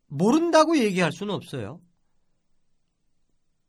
모른다고 0.07 0.77
얘기할 0.77 1.11
수는 1.11 1.33
없어요. 1.33 1.81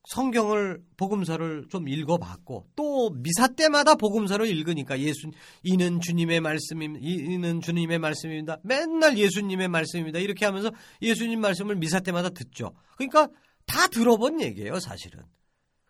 성경을 0.07 0.81
복음서를 0.97 1.67
좀 1.69 1.89
읽어봤고 1.89 2.69
또 2.77 3.11
미사 3.11 3.49
때마다 3.49 3.95
복음서를 3.95 4.47
읽으니까 4.47 5.01
예수 5.01 5.31
이는 5.63 6.01
주님의 6.01 6.41
말씀입니다. 6.41 7.07
이는 7.07 7.61
주님의 7.61 7.99
말씀입니다. 7.99 8.59
맨날 8.63 9.19
예수님의 9.19 9.69
말씀입니다. 9.69 10.19
이렇게 10.19 10.47
하면서 10.47 10.71
예수님 11.03 11.41
말씀을 11.41 11.77
미사 11.77 12.01
때마다 12.01 12.31
듣죠. 12.31 12.73
그러니까 12.97 13.29
다 13.67 13.87
들어본 13.89 14.41
얘기예요, 14.41 14.81
사실은. 14.81 15.23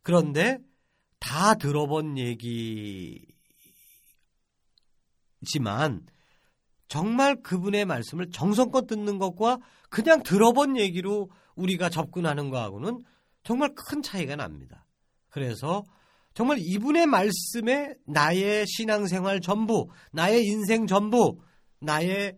그런데 0.03 0.59
다 1.21 1.55
들어본 1.55 2.19
얘기지만 2.19 3.27
정말 6.89 7.41
그분의 7.43 7.85
말씀을 7.85 8.31
정성껏 8.31 8.87
듣는 8.87 9.19
것과 9.19 9.59
그냥 9.91 10.23
들어본 10.23 10.79
얘기로 10.79 11.31
우리가 11.55 11.89
접근하는 11.89 12.51
거하고는 12.51 13.05
정말 13.49 13.75
큰 13.75 14.03
차이가 14.03 14.37
납니다. 14.37 14.85
그래서 15.31 15.83
정말 16.35 16.59
이분의 16.61 17.07
말씀에 17.07 17.95
나의 18.07 18.67
신앙생활 18.67 19.41
전부, 19.41 19.89
나의 20.13 20.45
인생 20.45 20.87
전부, 20.87 21.39
나의 21.81 22.37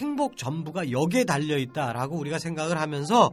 행복 0.00 0.38
전부가 0.38 0.90
여기에 0.90 1.24
달려 1.24 1.58
있다라고 1.58 2.16
우리가 2.16 2.38
생각을 2.38 2.80
하면서 2.80 3.30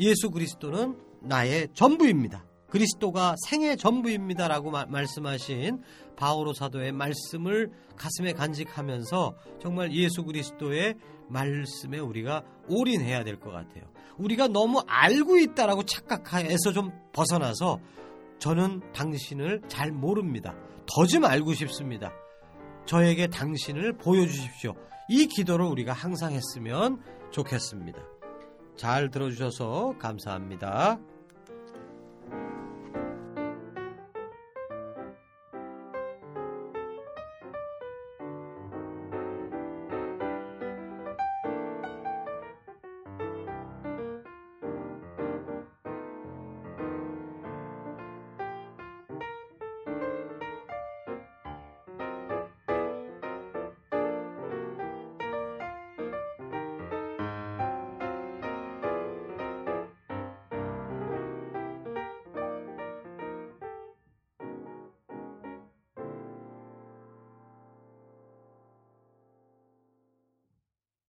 예수 0.00 0.28
그리스도는 0.28 0.98
나의 1.22 1.68
전부입니다. 1.72 2.44
그리스도가 2.68 3.36
생의 3.48 3.78
전부입니다라고 3.78 4.70
마, 4.70 4.84
말씀하신 4.84 5.82
바오로 6.16 6.52
사도의 6.52 6.92
말씀을 6.92 7.70
가슴에 7.96 8.34
간직하면서 8.34 9.34
정말 9.62 9.94
예수 9.94 10.24
그리스도의 10.24 10.96
말씀에 11.30 12.00
우리가 12.00 12.42
올인해야 12.68 13.24
될 13.24 13.40
것 13.40 13.50
같아요. 13.50 13.90
우리가 14.20 14.48
너무 14.48 14.82
알고 14.86 15.38
있다라고 15.38 15.84
착각해서 15.84 16.72
좀 16.72 16.90
벗어나서 17.12 17.80
저는 18.38 18.80
당신을 18.92 19.62
잘 19.68 19.90
모릅니다. 19.90 20.54
더 20.86 21.06
좀 21.06 21.24
알고 21.24 21.54
싶습니다. 21.54 22.12
저에게 22.86 23.26
당신을 23.28 23.98
보여주십시오. 23.98 24.74
이 25.08 25.26
기도를 25.26 25.66
우리가 25.66 25.92
항상 25.92 26.32
했으면 26.32 27.00
좋겠습니다. 27.30 27.98
잘 28.76 29.10
들어주셔서 29.10 29.94
감사합니다. 29.98 30.98